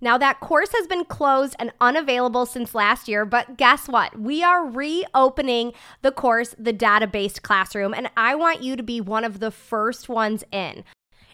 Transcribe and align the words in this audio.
Now, 0.00 0.16
that 0.18 0.40
course 0.40 0.70
has 0.72 0.86
been 0.86 1.04
closed 1.04 1.54
and 1.58 1.72
unavailable 1.80 2.46
since 2.46 2.74
last 2.74 3.06
year, 3.08 3.24
but 3.24 3.56
guess 3.56 3.86
what? 3.86 4.18
We 4.18 4.42
are 4.42 4.64
reopening 4.64 5.72
the 6.02 6.12
course, 6.12 6.54
the 6.58 6.72
data 6.72 7.06
based 7.06 7.42
classroom, 7.42 7.92
and 7.92 8.10
I 8.16 8.34
want 8.34 8.62
you 8.62 8.76
to 8.76 8.82
be 8.82 9.00
one 9.00 9.24
of 9.24 9.40
the 9.40 9.50
first 9.50 10.08
ones 10.08 10.42
in. 10.50 10.84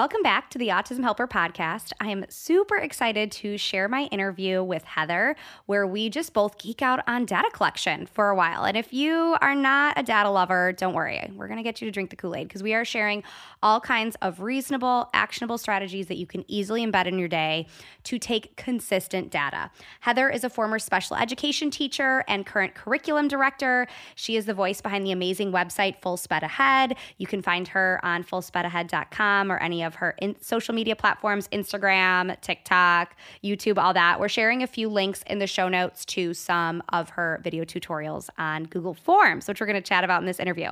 Welcome 0.00 0.22
back 0.22 0.48
to 0.52 0.56
the 0.56 0.68
Autism 0.68 1.02
Helper 1.02 1.28
podcast. 1.28 1.92
I 2.00 2.08
am 2.08 2.24
super 2.30 2.76
excited 2.76 3.30
to 3.32 3.58
share 3.58 3.86
my 3.86 4.04
interview 4.04 4.64
with 4.64 4.82
Heather, 4.82 5.36
where 5.66 5.86
we 5.86 6.08
just 6.08 6.32
both 6.32 6.56
geek 6.56 6.80
out 6.80 7.00
on 7.06 7.26
data 7.26 7.50
collection 7.52 8.06
for 8.06 8.30
a 8.30 8.34
while. 8.34 8.64
And 8.64 8.78
if 8.78 8.94
you 8.94 9.36
are 9.42 9.54
not 9.54 9.98
a 9.98 10.02
data 10.02 10.30
lover, 10.30 10.72
don't 10.72 10.94
worry. 10.94 11.30
We're 11.36 11.48
going 11.48 11.58
to 11.58 11.62
get 11.62 11.82
you 11.82 11.86
to 11.86 11.92
drink 11.92 12.08
the 12.08 12.16
Kool 12.16 12.34
Aid 12.34 12.48
because 12.48 12.62
we 12.62 12.72
are 12.72 12.82
sharing 12.82 13.22
all 13.62 13.78
kinds 13.78 14.16
of 14.22 14.40
reasonable, 14.40 15.10
actionable 15.12 15.58
strategies 15.58 16.06
that 16.06 16.16
you 16.16 16.26
can 16.26 16.46
easily 16.48 16.82
embed 16.82 17.04
in 17.04 17.18
your 17.18 17.28
day 17.28 17.66
to 18.04 18.18
take 18.18 18.56
consistent 18.56 19.30
data. 19.30 19.70
Heather 20.00 20.30
is 20.30 20.44
a 20.44 20.48
former 20.48 20.78
special 20.78 21.14
education 21.14 21.70
teacher 21.70 22.24
and 22.26 22.46
current 22.46 22.74
curriculum 22.74 23.28
director. 23.28 23.86
She 24.14 24.36
is 24.36 24.46
the 24.46 24.54
voice 24.54 24.80
behind 24.80 25.04
the 25.04 25.12
amazing 25.12 25.52
website 25.52 26.00
Full 26.00 26.16
Sped 26.16 26.42
Ahead. 26.42 26.96
You 27.18 27.26
can 27.26 27.42
find 27.42 27.68
her 27.68 28.00
on 28.02 28.24
fullspedahead.com 28.24 29.52
or 29.52 29.58
any 29.58 29.82
of 29.82 29.89
of 29.90 29.96
her 29.96 30.14
in- 30.22 30.40
social 30.40 30.72
media 30.72 30.94
platforms 30.94 31.48
Instagram, 31.48 32.40
TikTok, 32.40 33.16
YouTube, 33.42 33.76
all 33.76 33.92
that. 33.92 34.20
We're 34.20 34.28
sharing 34.28 34.62
a 34.62 34.66
few 34.66 34.88
links 34.88 35.24
in 35.26 35.40
the 35.40 35.48
show 35.48 35.68
notes 35.68 36.04
to 36.06 36.32
some 36.32 36.80
of 36.90 37.10
her 37.10 37.40
video 37.42 37.64
tutorials 37.64 38.30
on 38.38 38.64
Google 38.64 38.94
Forms, 38.94 39.48
which 39.48 39.60
we're 39.60 39.66
going 39.66 39.82
to 39.82 39.88
chat 39.88 40.04
about 40.04 40.22
in 40.22 40.26
this 40.26 40.38
interview. 40.38 40.70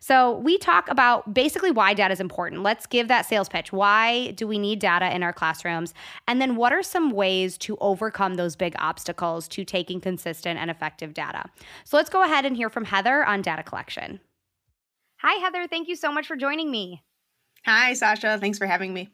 So, 0.00 0.38
we 0.38 0.56
talk 0.58 0.90
about 0.90 1.34
basically 1.34 1.70
why 1.70 1.92
data 1.92 2.12
is 2.12 2.20
important. 2.20 2.62
Let's 2.62 2.86
give 2.86 3.08
that 3.08 3.26
sales 3.26 3.48
pitch. 3.48 3.72
Why 3.72 4.30
do 4.32 4.46
we 4.46 4.58
need 4.58 4.78
data 4.78 5.14
in 5.14 5.22
our 5.22 5.32
classrooms? 5.32 5.92
And 6.26 6.40
then, 6.40 6.56
what 6.56 6.72
are 6.72 6.82
some 6.82 7.10
ways 7.10 7.58
to 7.58 7.76
overcome 7.80 8.34
those 8.34 8.56
big 8.56 8.74
obstacles 8.78 9.46
to 9.48 9.64
taking 9.64 10.00
consistent 10.00 10.58
and 10.58 10.70
effective 10.70 11.12
data? 11.12 11.44
So, 11.84 11.98
let's 11.98 12.10
go 12.10 12.22
ahead 12.22 12.46
and 12.46 12.56
hear 12.56 12.70
from 12.70 12.86
Heather 12.86 13.24
on 13.24 13.42
data 13.42 13.62
collection. 13.62 14.20
Hi, 15.18 15.34
Heather. 15.40 15.66
Thank 15.66 15.88
you 15.88 15.96
so 15.96 16.10
much 16.10 16.26
for 16.26 16.36
joining 16.36 16.70
me. 16.70 17.02
Hi, 17.66 17.94
Sasha. 17.94 18.38
Thanks 18.38 18.58
for 18.58 18.66
having 18.66 18.92
me. 18.92 19.10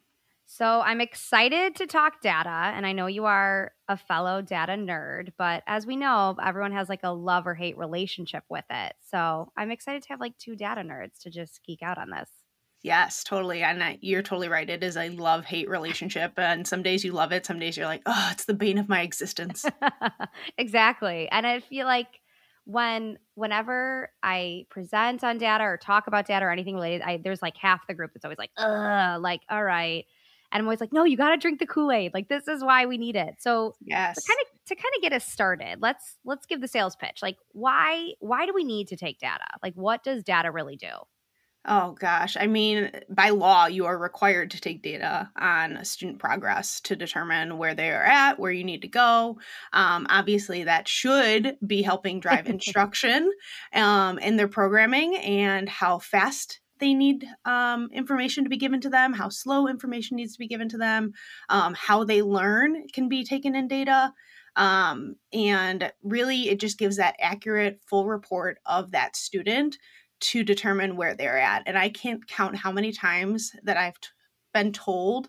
So, 0.47 0.81
I'm 0.81 1.01
excited 1.01 1.77
to 1.77 1.87
talk 1.87 2.21
data, 2.21 2.49
and 2.49 2.85
I 2.85 2.93
know 2.93 3.07
you 3.07 3.27
are 3.27 3.71
a 3.87 3.97
fellow 3.97 4.43
data 4.43 4.73
nerd, 4.73 5.29
but 5.39 5.63
as 5.69 5.87
we 5.87 5.95
know, 5.95 6.37
everyone 6.45 6.73
has 6.73 6.89
like 6.89 7.05
a 7.05 7.13
love 7.13 7.47
or 7.47 7.55
hate 7.55 7.79
relationship 7.79 8.43
with 8.51 8.65
it. 8.69 8.95
So, 9.09 9.53
I'm 9.57 9.71
excited 9.71 10.03
to 10.03 10.09
have 10.09 10.19
like 10.19 10.37
two 10.39 10.57
data 10.57 10.81
nerds 10.81 11.21
to 11.23 11.31
just 11.31 11.61
geek 11.65 11.83
out 11.83 11.99
on 11.99 12.11
this. 12.11 12.29
Yes, 12.83 13.23
totally. 13.23 13.63
And 13.63 13.85
I, 13.85 13.99
you're 14.01 14.23
totally 14.23 14.49
right. 14.49 14.69
It 14.69 14.83
is 14.83 14.97
a 14.97 15.11
love 15.11 15.45
hate 15.45 15.69
relationship. 15.69 16.33
And 16.37 16.67
some 16.67 16.83
days 16.83 17.05
you 17.05 17.13
love 17.13 17.31
it, 17.31 17.45
some 17.45 17.59
days 17.59 17.77
you're 17.77 17.87
like, 17.87 18.03
oh, 18.07 18.29
it's 18.33 18.47
the 18.47 18.55
bane 18.55 18.79
of 18.79 18.89
my 18.89 19.03
existence. 19.03 19.67
exactly. 20.59 21.29
And 21.31 21.47
I 21.47 21.61
feel 21.61 21.87
like 21.87 22.21
when 22.65 23.19
whenever 23.35 24.11
I 24.23 24.67
present 24.71 25.25
on 25.25 25.39
data 25.39 25.65
or 25.65 25.77
talk 25.77 26.07
about 26.07 26.27
data 26.27 26.47
or 26.47 26.51
anything 26.51 26.75
related, 26.75 27.03
I 27.03 27.19
there's 27.23 27.43
like 27.43 27.57
half 27.57 27.87
the 27.87 27.95
group 27.95 28.13
that's 28.15 28.25
always 28.25 28.39
like, 28.39 28.51
ugh, 28.57 29.21
like, 29.21 29.43
all 29.51 29.65
right. 29.65 30.05
And 30.53 30.61
I'm 30.61 30.67
always 30.67 30.81
like, 30.81 30.93
no, 30.93 31.05
you 31.05 31.17
gotta 31.17 31.37
drink 31.37 31.61
the 31.61 31.67
Kool-Aid. 31.67 32.13
Like 32.13 32.29
this 32.29 32.49
is 32.49 32.63
why 32.63 32.87
we 32.87 32.99
need 32.99 33.17
it. 33.17 33.37
So 33.39 33.75
yes. 33.81 34.25
kind 34.27 34.39
of 34.43 34.67
to 34.67 34.75
kind 34.75 34.93
of 34.97 35.03
get 35.03 35.13
us 35.13 35.25
started, 35.27 35.79
let's 35.81 36.17
let's 36.25 36.47
give 36.47 36.61
the 36.61 36.69
sales 36.69 36.97
pitch. 36.97 37.21
Like 37.23 37.37
why 37.53 38.13
why 38.21 38.47
do 38.47 38.53
we 38.55 38.65
need 38.65 38.89
to 38.89 38.97
take 38.97 39.19
data? 39.19 39.47
Like 39.63 39.75
what 39.75 40.03
does 40.03 40.23
data 40.23 40.51
really 40.51 40.77
do? 40.77 40.89
Oh 41.67 41.93
gosh, 41.93 42.39
I 42.41 42.47
mean, 42.47 42.91
by 43.11 43.31
law, 43.31 43.67
you 43.67 43.85
are 43.85 43.99
required 43.99 44.53
to 44.53 44.61
take 44.61 44.83
data 44.83 45.31
on 45.39 45.85
student 45.85 46.19
progress 46.19 46.81
to 46.83 46.97
determine 46.97 47.59
where 47.59 47.75
they 47.75 47.91
are 47.91 48.03
at, 48.03 48.39
where 48.39 48.51
you 48.51 48.65
need 48.65 48.81
to 48.83 48.89
go. 48.89 49.39
Um, 49.75 50.07
obviously, 50.09 50.65
that 50.65 50.89
should 50.89 51.59
be 51.67 51.83
helping 51.83 52.19
drive 52.19 52.49
instruction 52.49 53.31
um, 53.75 54.19
in 54.19 54.37
their 54.37 54.49
programming 54.49 55.17
and 55.19 55.69
how 55.69 55.99
fast 55.99 56.61
they 56.79 56.95
need 56.95 57.27
um, 57.45 57.91
information 57.93 58.45
to 58.45 58.51
be 58.51 58.57
given 58.57 58.81
to 58.81 58.89
them, 58.89 59.13
how 59.13 59.29
slow 59.29 59.69
information 59.69 60.17
needs 60.17 60.33
to 60.33 60.39
be 60.39 60.49
given 60.49 60.71
to 60.71 60.79
them, 60.79 61.13
um, 61.51 61.75
how 61.75 62.05
they 62.05 62.23
learn 62.23 62.87
can 62.95 63.11
be 63.11 63.23
taken 63.23 63.55
in 63.55 63.69
data. 63.69 64.15
Um, 64.57 65.17
and 65.31 65.93
really, 66.03 66.49
it 66.49 66.59
just 66.59 66.79
gives 66.79 66.97
that 66.97 67.17
accurate, 67.21 67.81
full 67.87 68.07
report 68.07 68.59
of 68.65 68.93
that 68.93 69.15
student 69.15 69.77
to 70.21 70.45
determine 70.45 70.97
where 70.97 71.15
they're 71.15 71.39
at. 71.39 71.63
And 71.67 71.79
I 71.79 71.89
can't 71.89 72.27
count 72.27 72.57
how 72.57 72.73
many 72.73 72.93
times 72.93 73.53
that 73.63 73.77
I've 73.77 74.01
t- 74.01 74.09
been 74.53 74.73
told, 74.73 75.29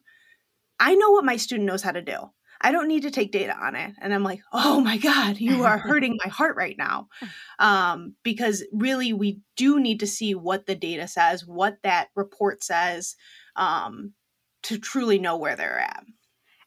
I 0.80 0.96
know 0.96 1.12
what 1.12 1.26
my 1.26 1.38
student 1.38 1.68
knows 1.68 1.84
how 1.84 1.92
to 1.92 2.02
do. 2.02 2.32
I 2.64 2.72
don't 2.72 2.88
need 2.88 3.04
to 3.04 3.12
take 3.12 3.32
data 3.32 3.56
on 3.58 3.76
it. 3.76 3.94
And 4.00 4.14
I'm 4.14 4.24
like, 4.24 4.42
oh 4.54 4.80
my 4.82 4.98
God, 4.98 5.40
you 5.40 5.64
are 5.64 5.78
hurting 5.80 6.18
my 6.24 6.30
heart 6.30 6.56
right 6.56 6.78
now. 6.78 7.08
Um, 7.60 8.16
because 8.24 8.64
really, 8.72 9.14
we 9.14 9.40
do 9.58 9.80
need 9.80 10.00
to 10.02 10.08
see 10.08 10.36
what 10.36 10.68
the 10.68 10.76
data 10.76 11.08
says, 11.08 11.46
what 11.46 11.78
that 11.84 12.10
report 12.16 12.64
says, 12.64 13.16
um, 13.56 14.14
to 14.64 14.78
truly 14.78 15.18
know 15.18 15.38
where 15.38 15.56
they're 15.56 15.80
at. 15.80 16.04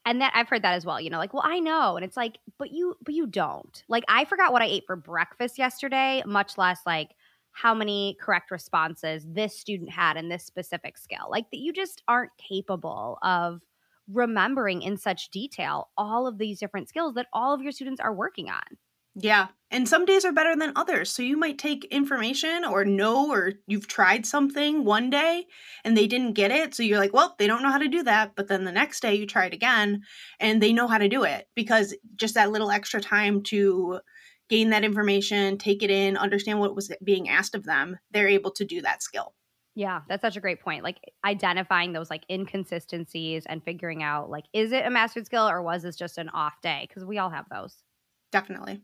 And 0.07 0.21
that 0.21 0.33
I've 0.35 0.49
heard 0.49 0.63
that 0.63 0.75
as 0.75 0.85
well, 0.85 1.01
you 1.01 1.09
know, 1.09 1.19
like, 1.19 1.33
well, 1.33 1.45
I 1.47 1.61
know. 1.61 1.97
And 1.97 2.05
it's 2.05 2.17
like, 2.17 2.39
but 2.59 2.73
you, 2.73 2.97
but 3.03 3.15
you 3.15 3.27
don't. 3.27 3.83
Like, 3.89 4.05
I 4.09 4.27
forgot 4.27 4.53
what 4.53 4.63
I 4.63 4.67
ate 4.67 4.85
for 4.87 4.97
breakfast 4.97 5.59
yesterday, 5.59 6.23
much 6.27 6.59
less 6.59 6.81
like 6.85 7.11
how 7.55 7.73
many 7.73 8.17
correct 8.21 8.51
responses 8.51 9.25
this 9.29 9.59
student 9.59 9.91
had 9.91 10.17
in 10.17 10.29
this 10.29 10.45
specific 10.45 10.99
skill. 10.99 11.29
Like 11.31 11.51
that 11.51 11.61
you 11.61 11.73
just 11.73 12.03
aren't 12.09 12.33
capable 12.37 13.17
of 13.23 13.61
remembering 14.13 14.83
in 14.83 14.99
such 14.99 15.31
detail 15.31 15.89
all 15.97 16.27
of 16.27 16.37
these 16.37 16.59
different 16.59 16.89
skills 16.89 17.15
that 17.15 17.29
all 17.33 17.55
of 17.55 17.63
your 17.63 17.73
students 17.73 18.01
are 18.01 18.13
working 18.13 18.51
on. 18.51 18.77
Yeah. 19.17 19.47
And 19.71 19.89
some 19.89 20.05
days 20.05 20.25
are 20.25 20.33
better 20.33 20.57
than 20.57 20.73
others. 20.75 21.11
So 21.11 21.23
you 21.23 21.37
might 21.37 21.57
take 21.57 21.85
information 21.87 22.65
or 22.65 22.85
know 22.85 23.31
or 23.31 23.53
you've 23.69 23.87
tried 23.87 24.27
something 24.27 24.85
one 24.85 25.09
day 25.09 25.47
and 25.85 25.97
they 25.97 26.09
didn't 26.09 26.33
get 26.33 26.51
it. 26.51 26.75
So 26.75 26.83
you're 26.83 26.99
like, 26.99 27.15
well, 27.15 27.37
they 27.39 27.47
don't 27.47 27.63
know 27.63 27.71
how 27.71 27.79
to 27.79 27.87
do 27.87 28.03
that. 28.03 28.33
But 28.35 28.49
then 28.49 28.65
the 28.65 28.73
next 28.73 29.01
day 29.01 29.15
you 29.15 29.27
try 29.27 29.47
it 29.47 29.55
again 29.55 30.03
and 30.41 30.61
they 30.61 30.73
know 30.73 30.89
how 30.89 30.99
to 30.99 31.09
do 31.09 31.23
it 31.23 31.47
because 31.55 31.95
just 32.17 32.35
that 32.35 32.51
little 32.51 32.73
extra 32.73 33.01
time 33.01 33.43
to 33.45 34.01
gain 34.55 34.71
that 34.71 34.85
information, 34.85 35.59
take 35.59 35.83
it 35.83 35.91
in, 35.91 36.17
understand 36.17 36.61
what 36.61 36.77
was 36.77 36.93
being 37.03 37.29
asked 37.29 37.57
of 37.57 37.65
them, 37.65 37.99
they're 38.13 38.29
able 38.29 38.53
to 38.53 38.65
do 38.65 38.81
that 38.83 39.03
skill. 39.03 39.35
Yeah, 39.75 40.03
that's 40.09 40.23
such 40.23 40.37
a 40.37 40.41
great 40.41 40.61
point. 40.61 40.85
Like 40.85 40.99
identifying 41.25 41.93
those 41.93 42.09
like 42.09 42.25
inconsistencies 42.31 43.45
and 43.47 43.65
figuring 43.65 44.05
out 44.05 44.31
like 44.31 44.45
is 44.53 44.71
it 44.71 44.87
a 44.87 44.91
mastered 44.91 45.27
skill 45.27 45.49
or 45.49 45.61
was 45.61 45.83
this 45.83 45.97
just 45.97 46.19
an 46.19 46.29
off 46.29 46.61
day? 46.63 46.87
Because 46.89 47.05
we 47.05 47.19
all 47.19 47.31
have 47.31 47.47
those. 47.51 47.83
Definitely. 48.31 48.83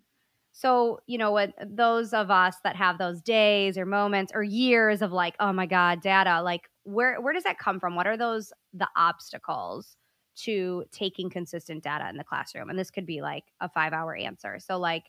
So, 0.50 0.98
you 1.06 1.16
know, 1.16 1.30
what 1.30 1.54
those 1.64 2.12
of 2.12 2.32
us 2.32 2.56
that 2.64 2.74
have 2.74 2.98
those 2.98 3.22
days 3.22 3.78
or 3.78 3.86
moments 3.86 4.32
or 4.34 4.42
years 4.42 5.00
of 5.00 5.12
like, 5.12 5.36
oh 5.38 5.52
my 5.52 5.66
God, 5.66 6.02
data, 6.02 6.42
like 6.42 6.68
where 6.82 7.20
where 7.20 7.32
does 7.32 7.44
that 7.44 7.60
come 7.60 7.78
from? 7.78 7.94
What 7.94 8.08
are 8.08 8.16
those 8.16 8.52
the 8.72 8.88
obstacles 8.96 9.96
to 10.38 10.84
taking 10.90 11.30
consistent 11.30 11.84
data 11.84 12.08
in 12.08 12.16
the 12.16 12.24
classroom? 12.24 12.68
And 12.68 12.76
this 12.76 12.90
could 12.90 13.06
be 13.06 13.20
like 13.20 13.44
a 13.60 13.68
five 13.68 13.92
hour 13.92 14.16
answer. 14.16 14.58
So 14.58 14.76
like 14.76 15.04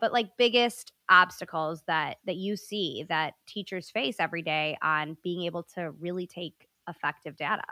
but 0.00 0.12
like 0.12 0.36
biggest 0.36 0.92
obstacles 1.08 1.82
that 1.86 2.18
that 2.26 2.36
you 2.36 2.56
see 2.56 3.04
that 3.08 3.34
teachers 3.46 3.90
face 3.90 4.16
every 4.18 4.42
day 4.42 4.76
on 4.82 5.16
being 5.22 5.42
able 5.42 5.62
to 5.74 5.90
really 5.92 6.26
take 6.26 6.68
effective 6.88 7.36
data? 7.36 7.62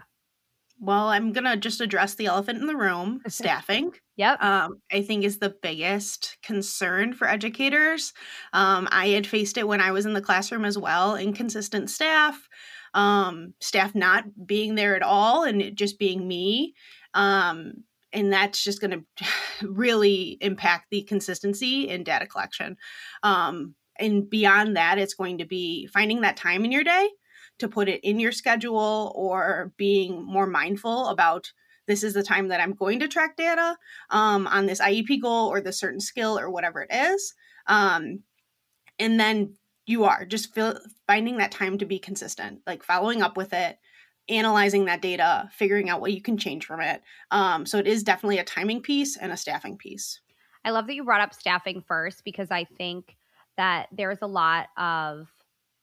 Well 0.78 1.08
i'm 1.08 1.32
gonna 1.32 1.56
just 1.56 1.80
address 1.80 2.14
the 2.14 2.26
elephant 2.26 2.60
in 2.60 2.66
the 2.66 2.76
room 2.76 3.20
staffing. 3.28 3.92
Yep. 4.16 4.42
Um, 4.42 4.80
i 4.92 5.02
think 5.02 5.24
is 5.24 5.38
the 5.38 5.54
biggest 5.62 6.36
concern 6.42 7.12
for 7.14 7.28
educators. 7.28 8.12
Um, 8.52 8.88
i 8.90 9.08
had 9.08 9.26
faced 9.26 9.58
it 9.58 9.68
when 9.68 9.80
i 9.80 9.92
was 9.92 10.06
in 10.06 10.14
the 10.14 10.20
classroom 10.22 10.64
as 10.64 10.78
well 10.78 11.16
inconsistent 11.16 11.90
staff 11.90 12.48
um, 12.94 13.54
staff 13.60 13.94
not 13.94 14.24
being 14.46 14.74
there 14.74 14.96
at 14.96 15.02
all 15.02 15.44
and 15.44 15.62
it 15.62 15.74
just 15.74 15.98
being 15.98 16.26
me. 16.26 16.74
Um, 17.14 17.84
and 18.12 18.32
that's 18.32 18.62
just 18.62 18.80
going 18.80 18.90
to 19.16 19.26
really 19.62 20.38
impact 20.40 20.86
the 20.90 21.02
consistency 21.02 21.88
in 21.88 22.04
data 22.04 22.26
collection. 22.26 22.76
Um, 23.22 23.74
and 23.98 24.28
beyond 24.28 24.76
that, 24.76 24.98
it's 24.98 25.14
going 25.14 25.38
to 25.38 25.44
be 25.44 25.86
finding 25.86 26.22
that 26.22 26.36
time 26.36 26.64
in 26.64 26.72
your 26.72 26.84
day 26.84 27.08
to 27.58 27.68
put 27.68 27.88
it 27.88 28.00
in 28.02 28.18
your 28.18 28.32
schedule 28.32 29.12
or 29.14 29.72
being 29.76 30.24
more 30.24 30.46
mindful 30.46 31.08
about 31.08 31.52
this 31.86 32.02
is 32.02 32.14
the 32.14 32.22
time 32.22 32.48
that 32.48 32.60
I'm 32.60 32.72
going 32.72 33.00
to 33.00 33.08
track 33.08 33.36
data 33.36 33.76
um, 34.10 34.46
on 34.46 34.66
this 34.66 34.80
IEP 34.80 35.20
goal 35.20 35.48
or 35.48 35.60
the 35.60 35.72
certain 35.72 36.00
skill 36.00 36.38
or 36.38 36.50
whatever 36.50 36.82
it 36.82 36.94
is. 36.94 37.34
Um, 37.66 38.22
and 38.98 39.18
then 39.18 39.54
you 39.86 40.04
are 40.04 40.24
just 40.24 40.54
feel, 40.54 40.78
finding 41.06 41.38
that 41.38 41.50
time 41.50 41.78
to 41.78 41.84
be 41.84 41.98
consistent, 41.98 42.60
like 42.66 42.84
following 42.84 43.22
up 43.22 43.36
with 43.36 43.52
it, 43.52 43.76
analyzing 44.30 44.86
that 44.86 45.02
data, 45.02 45.48
figuring 45.52 45.90
out 45.90 46.00
what 46.00 46.12
you 46.12 46.22
can 46.22 46.38
change 46.38 46.64
from 46.64 46.80
it. 46.80 47.02
Um, 47.30 47.66
so 47.66 47.78
it 47.78 47.86
is 47.86 48.02
definitely 48.02 48.38
a 48.38 48.44
timing 48.44 48.80
piece 48.80 49.16
and 49.16 49.32
a 49.32 49.36
staffing 49.36 49.76
piece. 49.76 50.20
I 50.64 50.70
love 50.70 50.86
that 50.86 50.94
you 50.94 51.04
brought 51.04 51.20
up 51.20 51.34
staffing 51.34 51.82
first 51.86 52.24
because 52.24 52.50
I 52.50 52.64
think 52.64 53.16
that 53.56 53.88
there's 53.92 54.22
a 54.22 54.26
lot 54.26 54.68
of 54.76 55.28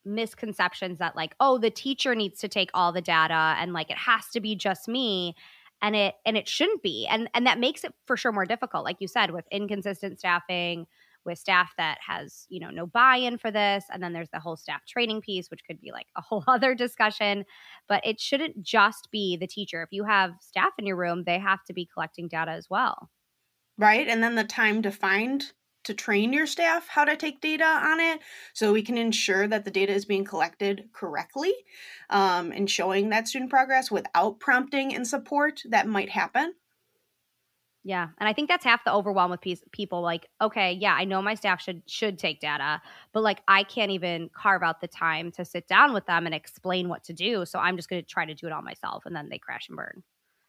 misconceptions 0.04 0.98
that 0.98 1.14
like 1.14 1.34
oh 1.38 1.58
the 1.58 1.70
teacher 1.70 2.14
needs 2.14 2.40
to 2.40 2.48
take 2.48 2.70
all 2.72 2.92
the 2.92 3.00
data 3.00 3.54
and 3.58 3.72
like 3.72 3.90
it 3.90 3.98
has 3.98 4.26
to 4.32 4.40
be 4.40 4.56
just 4.56 4.88
me 4.88 5.34
and 5.82 5.94
it 5.94 6.14
and 6.24 6.36
it 6.36 6.48
shouldn't 6.48 6.82
be 6.82 7.06
and 7.10 7.28
and 7.34 7.46
that 7.46 7.58
makes 7.58 7.84
it 7.84 7.92
for 8.06 8.16
sure 8.16 8.32
more 8.32 8.46
difficult 8.46 8.84
like 8.84 8.96
you 9.00 9.08
said 9.08 9.30
with 9.30 9.44
inconsistent 9.50 10.18
staffing 10.18 10.86
with 11.24 11.38
staff 11.38 11.72
that 11.76 11.98
has 12.06 12.46
you 12.48 12.60
know 12.60 12.70
no 12.70 12.86
buy-in 12.86 13.38
for 13.38 13.50
this 13.50 13.84
and 13.92 14.02
then 14.02 14.12
there's 14.12 14.30
the 14.32 14.40
whole 14.40 14.56
staff 14.56 14.84
training 14.86 15.20
piece 15.20 15.50
which 15.50 15.64
could 15.64 15.80
be 15.80 15.92
like 15.92 16.06
a 16.16 16.22
whole 16.22 16.44
other 16.48 16.74
discussion 16.74 17.44
but 17.88 18.04
it 18.06 18.20
shouldn't 18.20 18.62
just 18.62 19.08
be 19.10 19.36
the 19.36 19.46
teacher. 19.46 19.82
If 19.82 19.88
you 19.92 20.04
have 20.04 20.32
staff 20.40 20.72
in 20.78 20.86
your 20.86 20.96
room 20.96 21.24
they 21.24 21.38
have 21.38 21.64
to 21.64 21.72
be 21.72 21.88
collecting 21.92 22.28
data 22.28 22.52
as 22.52 22.68
well. 22.70 23.10
Right 23.76 24.08
and 24.08 24.22
then 24.22 24.34
the 24.34 24.44
time 24.44 24.82
to 24.82 24.90
find 24.90 25.44
to 25.84 25.94
train 25.94 26.32
your 26.32 26.46
staff 26.46 26.86
how 26.88 27.04
to 27.04 27.16
take 27.16 27.40
data 27.40 27.64
on 27.64 27.98
it 27.98 28.20
so 28.52 28.72
we 28.72 28.82
can 28.82 28.98
ensure 28.98 29.46
that 29.46 29.64
the 29.64 29.70
data 29.70 29.92
is 29.92 30.04
being 30.04 30.24
collected 30.24 30.88
correctly 30.92 31.54
um, 32.10 32.52
and 32.52 32.70
showing 32.70 33.08
that 33.08 33.26
student 33.26 33.50
progress 33.50 33.90
without 33.90 34.38
prompting 34.38 34.94
and 34.94 35.06
support 35.06 35.62
that 35.70 35.86
might 35.86 36.10
happen 36.10 36.52
yeah, 37.88 38.08
and 38.18 38.28
I 38.28 38.34
think 38.34 38.50
that's 38.50 38.66
half 38.66 38.84
the 38.84 38.92
overwhelm 38.92 39.30
with 39.30 39.40
people. 39.72 40.02
Like, 40.02 40.26
okay, 40.42 40.72
yeah, 40.74 40.92
I 40.92 41.06
know 41.06 41.22
my 41.22 41.34
staff 41.34 41.62
should 41.62 41.82
should 41.86 42.18
take 42.18 42.38
data, 42.38 42.82
but 43.14 43.22
like 43.22 43.40
I 43.48 43.62
can't 43.62 43.90
even 43.90 44.28
carve 44.34 44.62
out 44.62 44.82
the 44.82 44.88
time 44.88 45.32
to 45.32 45.44
sit 45.46 45.66
down 45.66 45.94
with 45.94 46.04
them 46.04 46.26
and 46.26 46.34
explain 46.34 46.90
what 46.90 47.02
to 47.04 47.14
do. 47.14 47.46
So 47.46 47.58
I'm 47.58 47.76
just 47.76 47.88
going 47.88 48.02
to 48.02 48.06
try 48.06 48.26
to 48.26 48.34
do 48.34 48.46
it 48.46 48.52
all 48.52 48.60
myself, 48.60 49.06
and 49.06 49.16
then 49.16 49.30
they 49.30 49.38
crash 49.38 49.70
and 49.70 49.76
burn. 49.78 50.02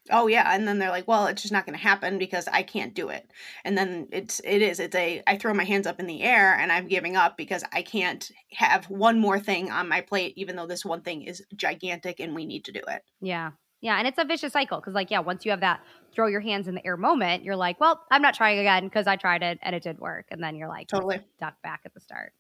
Oh 0.10 0.28
yeah, 0.28 0.54
and 0.54 0.68
then 0.68 0.80
they're 0.80 0.90
like, 0.90 1.08
"Well, 1.08 1.28
it's 1.28 1.42
just 1.42 1.54
not 1.54 1.66
going 1.66 1.78
to 1.78 1.82
happen 1.82 2.20
because 2.20 2.46
I 2.50 2.62
can't 2.62 2.94
do 2.94 3.08
it." 3.08 3.32
And 3.64 3.78
then 3.78 4.10
it's 4.12 4.42
it 4.44 4.62
is 4.62 4.82
it's 4.82 4.96
a 4.96 5.24
I 5.26 5.38
throw 5.38 5.54
my 5.54 5.64
hands 5.64 5.88
up 5.88 6.02
in 6.02 6.08
the 6.08 6.22
air 6.22 6.56
and 6.56 6.74
I'm 6.74 6.90
giving 6.90 7.16
up 7.16 7.38
because 7.38 7.64
I 7.72 7.84
can't 7.84 8.30
have 8.52 8.90
one 8.90 9.18
more 9.18 9.40
thing 9.40 9.72
on 9.72 9.88
my 9.88 10.02
plate, 10.02 10.34
even 10.36 10.58
though 10.58 10.68
this 10.68 10.84
one 10.84 11.04
thing 11.04 11.22
is 11.22 11.42
gigantic 11.56 12.20
and 12.20 12.36
we 12.36 12.46
need 12.46 12.66
to 12.66 12.74
do 12.74 12.82
it. 12.90 13.04
Yeah, 13.22 13.52
yeah, 13.82 13.98
and 13.98 14.08
it's 14.08 14.18
a 14.18 14.26
vicious 14.26 14.52
cycle 14.52 14.80
because, 14.80 14.94
like, 14.94 15.10
yeah, 15.10 15.20
once 15.20 15.46
you 15.46 15.52
have 15.52 15.62
that 15.62 15.82
throw 16.12 16.28
your 16.28 16.42
hands 16.42 16.68
in 16.68 16.76
the 16.76 16.86
air 16.86 16.98
moment, 16.98 17.44
you're 17.44 17.56
like, 17.56 17.80
well, 17.80 18.02
I'm 18.12 18.22
not 18.22 18.34
trying 18.34 18.60
again 18.60 18.86
because 18.86 19.08
I 19.08 19.16
tried 19.16 19.44
it 19.44 19.60
and 19.62 19.76
it 19.76 19.84
did 19.84 20.00
work. 20.00 20.26
And 20.32 20.44
then 20.44 20.56
you're 20.56 20.68
like, 20.68 20.88
totally 20.88 21.22
duck 21.40 21.56
back 21.64 21.82
at 21.86 21.94
the 21.94 22.00
start. 22.00 22.34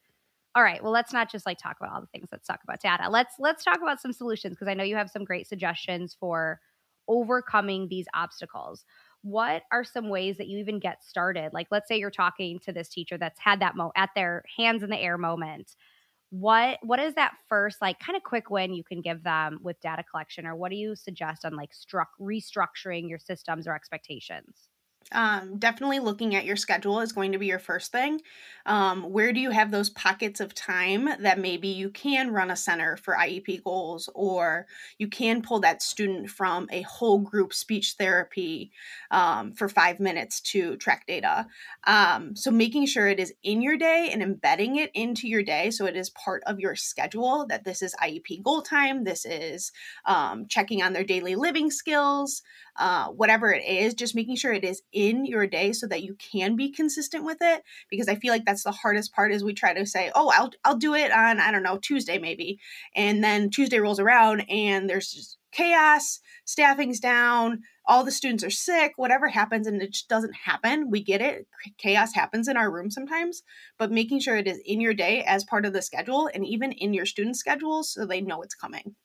All 0.55 0.63
right, 0.63 0.81
well, 0.83 0.91
let's 0.91 1.13
not 1.13 1.31
just 1.31 1.45
like 1.45 1.57
talk 1.57 1.77
about 1.79 1.93
all 1.93 2.01
the 2.01 2.07
things 2.07 2.29
that 2.31 2.45
suck 2.45 2.59
about 2.63 2.81
data. 2.81 3.09
Let's 3.09 3.35
let's 3.39 3.63
talk 3.63 3.77
about 3.81 4.01
some 4.01 4.13
solutions 4.13 4.55
because 4.55 4.67
I 4.67 4.73
know 4.73 4.83
you 4.83 4.95
have 4.95 5.11
some 5.11 5.23
great 5.23 5.47
suggestions 5.47 6.15
for 6.19 6.59
overcoming 7.07 7.87
these 7.87 8.07
obstacles. 8.13 8.83
What 9.21 9.63
are 9.71 9.83
some 9.83 10.09
ways 10.09 10.37
that 10.37 10.47
you 10.47 10.57
even 10.59 10.79
get 10.79 11.03
started? 11.03 11.51
Like, 11.53 11.67
let's 11.71 11.87
say 11.87 11.97
you're 11.97 12.09
talking 12.09 12.59
to 12.59 12.71
this 12.71 12.89
teacher 12.89 13.17
that's 13.17 13.39
had 13.39 13.59
that 13.61 13.75
mo 13.75 13.91
at 13.95 14.09
their 14.15 14.43
hands 14.57 14.81
in 14.81 14.89
the 14.89 14.97
air 14.97 15.17
moment 15.17 15.75
what 16.31 16.77
what 16.83 16.99
is 16.99 17.15
that 17.15 17.33
first 17.47 17.81
like 17.81 17.99
kind 17.99 18.15
of 18.15 18.23
quick 18.23 18.51
win 18.51 18.71
you 18.73 18.83
can 18.83 19.01
give 19.01 19.23
them 19.23 19.59
with 19.63 19.79
data 19.81 20.03
collection 20.03 20.45
or 20.45 20.55
what 20.55 20.69
do 20.69 20.77
you 20.77 20.95
suggest 20.95 21.43
on 21.43 21.55
like 21.55 21.73
struck 21.73 22.09
restructuring 22.21 23.09
your 23.09 23.17
systems 23.17 23.67
or 23.67 23.73
expectations 23.73 24.68
um, 25.11 25.57
definitely 25.57 25.99
looking 25.99 26.35
at 26.35 26.45
your 26.45 26.55
schedule 26.55 26.99
is 26.99 27.11
going 27.11 27.31
to 27.31 27.37
be 27.37 27.47
your 27.47 27.59
first 27.59 27.91
thing. 27.91 28.21
Um, 28.65 29.03
where 29.03 29.33
do 29.33 29.39
you 29.39 29.49
have 29.49 29.71
those 29.71 29.89
pockets 29.89 30.39
of 30.39 30.53
time 30.53 31.09
that 31.21 31.39
maybe 31.39 31.69
you 31.69 31.89
can 31.89 32.31
run 32.31 32.51
a 32.51 32.55
center 32.55 32.97
for 32.97 33.15
IEP 33.15 33.63
goals, 33.63 34.09
or 34.13 34.67
you 34.97 35.07
can 35.07 35.41
pull 35.41 35.59
that 35.61 35.81
student 35.81 36.29
from 36.29 36.67
a 36.71 36.83
whole 36.83 37.17
group 37.19 37.53
speech 37.53 37.95
therapy 37.97 38.71
um, 39.09 39.53
for 39.53 39.69
five 39.69 39.99
minutes 39.99 40.41
to 40.41 40.77
track 40.77 41.07
data? 41.07 41.47
Um, 41.87 42.35
so, 42.35 42.51
making 42.51 42.85
sure 42.85 43.07
it 43.07 43.19
is 43.19 43.33
in 43.41 43.61
your 43.61 43.77
day 43.77 44.09
and 44.11 44.21
embedding 44.21 44.75
it 44.75 44.91
into 44.93 45.27
your 45.27 45.41
day 45.41 45.71
so 45.71 45.85
it 45.85 45.95
is 45.95 46.09
part 46.11 46.43
of 46.45 46.59
your 46.59 46.75
schedule 46.75 47.47
that 47.49 47.63
this 47.63 47.81
is 47.81 47.95
IEP 47.95 48.43
goal 48.43 48.61
time, 48.61 49.03
this 49.03 49.25
is 49.25 49.71
um, 50.05 50.45
checking 50.47 50.83
on 50.83 50.93
their 50.93 51.03
daily 51.03 51.35
living 51.35 51.71
skills, 51.71 52.43
uh, 52.75 53.07
whatever 53.07 53.51
it 53.51 53.63
is, 53.65 53.93
just 53.93 54.15
making 54.15 54.35
sure 54.35 54.53
it 54.53 54.63
is 54.63 54.81
in 54.99 55.25
your 55.25 55.47
day 55.47 55.71
so 55.71 55.87
that 55.87 56.03
you 56.03 56.15
can 56.15 56.57
be 56.57 56.69
consistent 56.69 57.23
with 57.23 57.37
it. 57.39 57.63
Because 57.89 58.09
I 58.09 58.15
feel 58.15 58.33
like 58.33 58.43
that's 58.45 58.63
the 58.63 58.71
hardest 58.71 59.13
part 59.13 59.31
is 59.31 59.43
we 59.43 59.53
try 59.53 59.73
to 59.73 59.85
say, 59.85 60.11
oh, 60.13 60.29
I'll, 60.35 60.51
I'll 60.65 60.77
do 60.77 60.93
it 60.93 61.11
on, 61.11 61.39
I 61.39 61.51
don't 61.51 61.63
know, 61.63 61.77
Tuesday 61.77 62.17
maybe. 62.17 62.59
And 62.95 63.23
then 63.23 63.49
Tuesday 63.49 63.79
rolls 63.79 63.99
around 63.99 64.41
and 64.49 64.89
there's 64.89 65.11
just 65.11 65.37
chaos, 65.51 66.19
staffing's 66.45 66.99
down, 66.99 67.61
all 67.85 68.03
the 68.03 68.11
students 68.11 68.43
are 68.43 68.51
sick, 68.51 68.93
whatever 68.97 69.29
happens, 69.29 69.65
and 69.65 69.81
it 69.81 69.93
just 69.93 70.09
doesn't 70.09 70.35
happen. 70.35 70.91
We 70.91 71.01
get 71.01 71.21
it. 71.21 71.47
Chaos 71.77 72.13
happens 72.13 72.47
in 72.47 72.57
our 72.57 72.69
room 72.69 72.91
sometimes, 72.91 73.41
but 73.79 73.91
making 73.91 74.19
sure 74.19 74.35
it 74.35 74.47
is 74.47 74.59
in 74.65 74.81
your 74.81 74.93
day 74.93 75.23
as 75.23 75.43
part 75.43 75.65
of 75.65 75.73
the 75.73 75.81
schedule 75.81 76.29
and 76.33 76.45
even 76.45 76.71
in 76.71 76.93
your 76.93 77.05
student 77.05 77.37
schedules 77.37 77.93
so 77.93 78.05
they 78.05 78.21
know 78.21 78.41
it's 78.41 78.53
coming. 78.53 78.95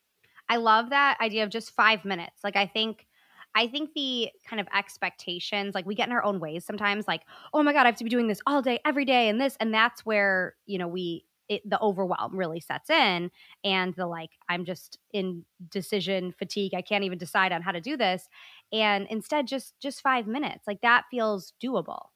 I 0.48 0.56
love 0.56 0.90
that 0.90 1.18
idea 1.22 1.44
of 1.44 1.50
just 1.50 1.70
five 1.70 2.04
minutes. 2.04 2.44
Like, 2.44 2.56
I 2.56 2.66
think 2.66 3.06
I 3.54 3.66
think 3.68 3.90
the 3.94 4.30
kind 4.48 4.60
of 4.60 4.66
expectations, 4.76 5.74
like 5.74 5.86
we 5.86 5.94
get 5.94 6.08
in 6.08 6.12
our 6.12 6.24
own 6.24 6.40
ways 6.40 6.64
sometimes, 6.64 7.06
like, 7.06 7.22
oh 7.52 7.62
my 7.62 7.72
God, 7.72 7.82
I 7.82 7.86
have 7.86 7.96
to 7.96 8.04
be 8.04 8.10
doing 8.10 8.26
this 8.26 8.40
all 8.46 8.62
day, 8.62 8.80
every 8.84 9.04
day, 9.04 9.28
and 9.28 9.40
this. 9.40 9.56
And 9.60 9.72
that's 9.72 10.04
where, 10.04 10.54
you 10.66 10.78
know, 10.78 10.88
we, 10.88 11.24
it, 11.48 11.68
the 11.68 11.80
overwhelm 11.80 12.36
really 12.36 12.60
sets 12.60 12.90
in 12.90 13.30
and 13.64 13.94
the 13.94 14.06
like, 14.06 14.30
I'm 14.48 14.64
just 14.64 14.98
in 15.12 15.44
decision 15.70 16.32
fatigue. 16.32 16.74
I 16.74 16.82
can't 16.82 17.04
even 17.04 17.18
decide 17.18 17.52
on 17.52 17.62
how 17.62 17.72
to 17.72 17.80
do 17.80 17.96
this. 17.96 18.28
And 18.72 19.06
instead, 19.10 19.46
just, 19.46 19.74
just 19.80 20.00
five 20.00 20.26
minutes, 20.26 20.64
like 20.66 20.80
that 20.80 21.04
feels 21.10 21.52
doable. 21.62 22.06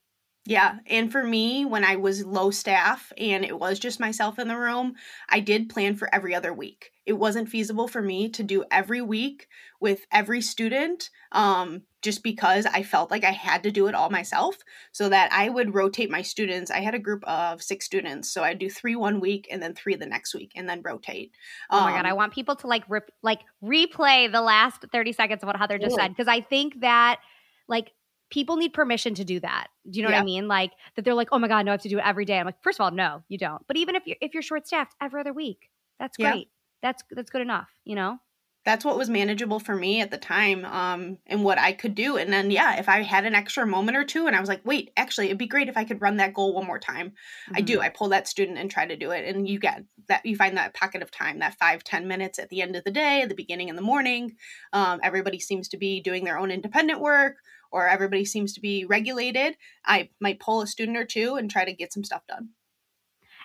Yeah. 0.49 0.79
And 0.87 1.13
for 1.13 1.23
me, 1.23 1.67
when 1.67 1.85
I 1.85 1.97
was 1.97 2.25
low 2.25 2.51
staff 2.51 3.13
and 3.19 3.45
it 3.45 3.59
was 3.59 3.79
just 3.79 4.01
myself 4.01 4.39
in 4.39 4.49
the 4.49 4.57
room, 4.57 4.95
I 5.29 5.41
did 5.41 5.69
plan 5.69 5.95
for 5.95 6.09
every 6.11 6.35
other 6.35 6.55
week. 6.55 6.91
It 7.05 7.13
wasn't 7.13 7.51
feasible 7.51 7.87
for 7.87 8.01
me 8.01 8.31
to 8.31 8.43
do 8.43 8.65
every 8.71 9.03
week 9.03 9.47
with 9.79 10.07
every 10.11 10.41
student 10.41 11.11
um, 11.33 11.83
just 12.01 12.23
because 12.23 12.65
I 12.65 12.83
felt 12.83 13.11
like 13.11 13.25
I 13.25 13.31
had 13.31 13.63
to 13.65 13.71
do 13.71 13.89
it 13.89 13.95
all 13.95 14.09
myself 14.09 14.57
so 14.91 15.11
that 15.11 15.31
I 15.35 15.51
would 15.51 15.75
rotate 15.75 16.11
my 16.11 16.23
students. 16.23 16.71
I 16.71 16.81
had 16.81 16.95
a 16.95 16.99
group 16.99 17.25
of 17.25 17.63
six 17.63 17.85
students. 17.85 18.33
So 18.33 18.43
I'd 18.43 18.59
do 18.59 18.71
three 18.71 18.97
one 18.97 19.21
week 19.21 19.49
and 19.51 19.63
then 19.63 19.75
three 19.75 19.97
the 19.97 20.07
next 20.07 20.35
week 20.35 20.53
and 20.57 20.67
then 20.67 20.81
rotate. 20.83 21.33
Um, 21.69 21.81
oh 21.81 21.85
my 21.85 21.93
God. 21.93 22.07
I 22.07 22.13
um, 22.13 22.17
want 22.17 22.33
people 22.33 22.57
to 22.57 22.67
like, 22.67 22.85
rip, 22.89 23.11
like 23.23 23.41
replay 23.63 24.33
the 24.33 24.41
last 24.41 24.87
30 24.91 25.13
seconds 25.13 25.43
of 25.43 25.47
what 25.47 25.57
Heather 25.57 25.79
just 25.79 25.95
said 25.95 26.09
because 26.09 26.27
I 26.27 26.41
think 26.41 26.81
that 26.81 27.21
like 27.69 27.93
people 28.31 28.57
need 28.57 28.73
permission 28.73 29.15
to 29.15 29.25
do 29.25 29.41
that. 29.41 29.69
Do 29.91 29.99
you 29.99 30.03
know 30.03 30.11
yeah. 30.11 30.17
what 30.17 30.23
I 30.23 30.27
mean? 30.27 30.49
Like 30.49 30.73
that 30.97 31.05
they're 31.05 31.15
like, 31.15 31.29
oh 31.33 31.39
my 31.39 31.49
God, 31.49 31.65
no, 31.65 31.73
I 31.73 31.75
have 31.75 31.83
to 31.83 31.89
do 31.89 31.99
it 31.99 32.05
every 32.05 32.25
day. 32.25 32.39
I'm 32.39 32.47
like, 32.47 32.63
first 32.63 32.79
of 32.79 32.85
all, 32.85 32.91
no, 32.91 33.23
you 33.29 33.39
don't. 33.39 33.67
But 33.67 33.77
even 33.77 33.95
if 33.95 34.07
you're 34.07 34.17
if 34.21 34.35
you're 34.35 34.43
short 34.43 34.67
staffed 34.67 34.95
every 35.01 35.21
other 35.21 35.33
week, 35.33 35.71
that's 35.99 36.17
great. 36.17 36.35
Yeah. 36.35 36.43
That's 36.83 37.03
that's 37.11 37.31
good 37.31 37.43
enough, 37.43 37.69
you 37.85 37.95
know? 37.95 38.19
That's 38.65 38.85
what 38.85 38.99
was 38.99 39.09
manageable 39.09 39.61
for 39.61 39.75
me 39.75 40.03
at 40.03 40.11
the 40.11 40.19
time, 40.19 40.67
um, 40.67 41.17
and 41.27 41.43
what 41.43 41.59
I 41.59 41.73
could 41.73 41.95
do. 41.95 42.19
And 42.19 42.31
then 42.31 42.51
yeah, 42.51 42.79
if 42.79 42.87
I 42.87 43.01
had 43.03 43.25
an 43.25 43.35
extra 43.35 43.67
moment 43.67 43.97
or 43.97 44.05
two 44.05 44.27
and 44.27 44.37
I 44.37 44.41
was 44.41 44.49
like, 44.49 44.61
wait, 44.63 44.91
actually 44.97 45.27
it'd 45.27 45.39
be 45.39 45.47
great 45.47 45.69
if 45.69 45.77
I 45.79 45.85
could 45.85 46.03
run 46.03 46.19
that 46.19 46.35
goal 46.35 46.53
one 46.53 46.67
more 46.67 46.79
time. 46.79 47.11
Mm-hmm. 47.11 47.57
I 47.57 47.61
do. 47.63 47.75
Mm-hmm. 47.75 47.83
I 47.83 47.89
pull 47.89 48.09
that 48.11 48.29
student 48.29 48.59
and 48.59 48.71
try 48.71 48.85
to 48.85 48.97
do 48.97 49.11
it. 49.11 49.25
And 49.25 49.49
you 49.49 49.59
get 49.59 49.85
that 50.09 50.27
you 50.27 50.37
find 50.37 50.57
that 50.59 50.75
pocket 50.75 51.03
of 51.03 51.11
time, 51.11 51.39
that 51.39 51.59
five, 51.59 51.83
ten 51.83 52.07
minutes 52.09 52.39
at 52.39 52.51
the 52.51 52.61
end 52.61 52.77
of 52.77 52.85
the 52.85 52.91
day, 52.91 53.23
at 53.23 53.31
the 53.31 53.35
beginning 53.35 53.69
in 53.69 53.77
the 53.77 53.83
morning. 53.83 54.37
Um, 54.75 55.01
everybody 55.03 55.41
seems 55.41 55.69
to 55.69 55.79
be 55.79 56.01
doing 56.03 56.25
their 56.25 56.39
own 56.39 56.51
independent 56.51 57.01
work 57.01 57.37
or 57.71 57.89
everybody 57.89 58.25
seems 58.25 58.53
to 58.55 58.61
be 58.61 58.85
regulated, 58.85 59.57
I 59.85 60.11
might 60.21 60.41
pull 60.41 60.63
a 60.63 60.67
student 60.67 60.97
or 60.97 61.05
two 61.05 61.37
and 61.37 61.51
try 61.51 61.65
to 61.65 61.73
get 61.73 61.93
some 61.93 62.05
stuff 62.05 62.23
done. 62.27 62.51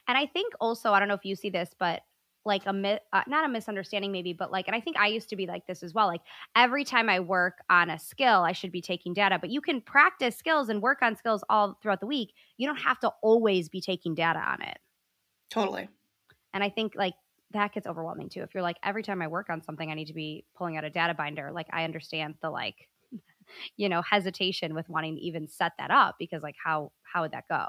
And 0.08 0.18
I 0.18 0.25
think 0.25 0.53
also, 0.60 0.92
I 0.92 1.00
don't 1.00 1.08
know 1.08 1.13
if 1.13 1.25
you 1.25 1.36
see 1.36 1.50
this, 1.50 1.74
but 1.77 2.01
like 2.46 2.65
a 2.65 3.00
uh, 3.13 3.22
not 3.27 3.46
a 3.46 3.48
misunderstanding 3.48 4.12
maybe 4.12 4.34
but 4.34 4.51
like 4.51 4.68
and 4.68 4.75
i 4.75 4.80
think 4.80 4.98
i 4.98 5.08
used 5.08 5.30
to 5.30 5.36
be 5.36 5.46
like 5.46 5.65
this 5.65 5.84
as 5.84 5.94
well 5.94 6.08
like 6.08 6.22
every 6.56 6.84
time 6.84 7.10
i 7.10 7.20
work 7.20 7.60
on 7.70 7.89
a 7.89 7.98
skill 7.98 8.42
i 8.42 8.51
should 8.51 8.72
be 8.72 8.82
taking 8.82 9.13
data 9.13 9.38
but 9.39 9.50
you 9.50 9.62
can 9.62 9.82
practice 9.82 10.36
skills 10.36 10.70
and 10.70 10.82
work 10.82 11.01
on 11.01 11.15
skills 11.15 11.44
all 11.50 11.77
throughout 11.82 12.00
the 12.00 12.06
week. 12.06 12.34
You 12.58 12.68
don't 12.68 12.77
have 12.77 13.00
to 13.00 13.12
always 13.22 13.70
be 13.70 13.82
taking 13.82 14.15
data 14.15 14.39
on 14.39 14.62
it. 14.62 14.77
Totally. 15.50 15.88
And 16.53 16.63
i 16.63 16.70
think 16.70 16.94
like 16.96 17.13
that 17.51 17.72
gets 17.72 17.86
overwhelming 17.86 18.30
too. 18.30 18.42
If 18.42 18.53
you're 18.53 18.63
like 18.63 18.77
every 18.84 19.03
time 19.03 19.22
i 19.22 19.27
work 19.27 19.50
on 19.50 19.62
something 19.63 19.89
i 19.89 19.94
need 19.94 20.08
to 20.08 20.13
be 20.13 20.46
pulling 20.56 20.77
out 20.77 20.84
a 20.84 20.89
data 20.89 21.13
binder 21.13 21.51
like 21.51 21.68
i 21.72 21.84
understand 21.84 22.36
the 22.42 22.50
like 22.50 22.89
you 23.78 23.90
know 23.90 24.02
hesitation 24.02 24.74
with 24.74 24.90
wanting 24.90 25.16
to 25.16 25.22
even 25.22 25.48
set 25.48 25.74
that 25.78 25.92
up 25.92 26.16
because 26.20 26.44
like 26.44 26.56
how 26.64 26.92
how 27.04 27.22
would 27.22 27.32
that 27.32 27.46
go 27.50 27.68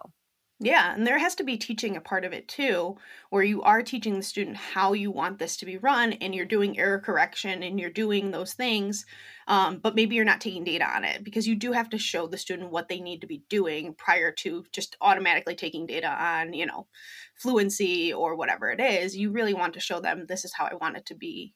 yeah, 0.60 0.94
and 0.94 1.04
there 1.04 1.18
has 1.18 1.34
to 1.36 1.44
be 1.44 1.56
teaching 1.56 1.96
a 1.96 2.00
part 2.00 2.24
of 2.24 2.32
it 2.32 2.46
too, 2.46 2.96
where 3.30 3.42
you 3.42 3.62
are 3.62 3.82
teaching 3.82 4.16
the 4.16 4.22
student 4.22 4.56
how 4.56 4.92
you 4.92 5.10
want 5.10 5.40
this 5.40 5.56
to 5.58 5.66
be 5.66 5.78
run 5.78 6.12
and 6.14 6.32
you're 6.32 6.46
doing 6.46 6.78
error 6.78 7.00
correction 7.00 7.64
and 7.64 7.80
you're 7.80 7.90
doing 7.90 8.30
those 8.30 8.54
things, 8.54 9.04
um, 9.48 9.78
but 9.78 9.96
maybe 9.96 10.14
you're 10.14 10.24
not 10.24 10.40
taking 10.40 10.62
data 10.62 10.84
on 10.88 11.02
it 11.02 11.24
because 11.24 11.48
you 11.48 11.56
do 11.56 11.72
have 11.72 11.90
to 11.90 11.98
show 11.98 12.28
the 12.28 12.38
student 12.38 12.70
what 12.70 12.88
they 12.88 13.00
need 13.00 13.20
to 13.22 13.26
be 13.26 13.42
doing 13.48 13.94
prior 13.94 14.30
to 14.30 14.64
just 14.70 14.96
automatically 15.00 15.56
taking 15.56 15.86
data 15.86 16.08
on, 16.08 16.52
you 16.52 16.66
know, 16.66 16.86
fluency 17.34 18.12
or 18.12 18.36
whatever 18.36 18.70
it 18.70 18.80
is. 18.80 19.16
You 19.16 19.32
really 19.32 19.54
want 19.54 19.74
to 19.74 19.80
show 19.80 19.98
them 19.98 20.26
this 20.28 20.44
is 20.44 20.54
how 20.54 20.66
I 20.66 20.76
want 20.76 20.96
it 20.96 21.06
to 21.06 21.16
be, 21.16 21.52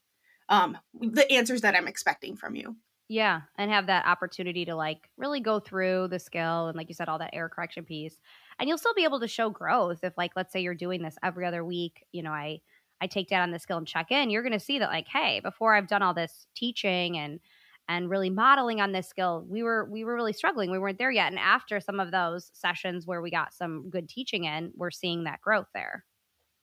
um, 0.48 0.76
the 1.00 1.30
answers 1.30 1.60
that 1.60 1.76
I'm 1.76 1.88
expecting 1.88 2.36
from 2.36 2.56
you. 2.56 2.76
Yeah, 3.10 3.42
and 3.56 3.70
have 3.70 3.86
that 3.86 4.04
opportunity 4.06 4.66
to 4.66 4.74
like 4.74 5.08
really 5.16 5.40
go 5.40 5.60
through 5.60 6.08
the 6.08 6.18
skill 6.18 6.66
and 6.68 6.76
like 6.76 6.88
you 6.88 6.94
said 6.94 7.08
all 7.08 7.18
that 7.18 7.30
error 7.32 7.48
correction 7.48 7.84
piece. 7.84 8.20
And 8.58 8.68
you'll 8.68 8.76
still 8.78 8.92
be 8.94 9.04
able 9.04 9.20
to 9.20 9.28
show 9.28 9.48
growth 9.48 10.04
if 10.04 10.18
like 10.18 10.32
let's 10.36 10.52
say 10.52 10.60
you're 10.60 10.74
doing 10.74 11.02
this 11.02 11.16
every 11.22 11.46
other 11.46 11.64
week, 11.64 12.04
you 12.12 12.22
know, 12.22 12.32
I 12.32 12.60
I 13.00 13.06
take 13.06 13.28
down 13.28 13.42
on 13.42 13.50
the 13.52 13.58
skill 13.58 13.78
and 13.78 13.86
check 13.86 14.10
in, 14.10 14.28
you're 14.30 14.42
going 14.42 14.52
to 14.52 14.60
see 14.60 14.78
that 14.78 14.90
like 14.90 15.08
hey, 15.08 15.40
before 15.40 15.74
I've 15.74 15.86
done 15.88 16.02
all 16.02 16.12
this 16.14 16.46
teaching 16.54 17.16
and 17.18 17.40
and 17.88 18.10
really 18.10 18.28
modeling 18.28 18.82
on 18.82 18.92
this 18.92 19.08
skill, 19.08 19.46
we 19.48 19.62
were 19.62 19.86
we 19.90 20.04
were 20.04 20.14
really 20.14 20.34
struggling. 20.34 20.70
We 20.70 20.78
weren't 20.78 20.98
there 20.98 21.10
yet. 21.10 21.28
And 21.28 21.38
after 21.38 21.80
some 21.80 22.00
of 22.00 22.10
those 22.10 22.50
sessions 22.52 23.06
where 23.06 23.22
we 23.22 23.30
got 23.30 23.54
some 23.54 23.88
good 23.88 24.08
teaching 24.10 24.44
in, 24.44 24.72
we're 24.76 24.90
seeing 24.90 25.24
that 25.24 25.40
growth 25.40 25.68
there. 25.72 26.04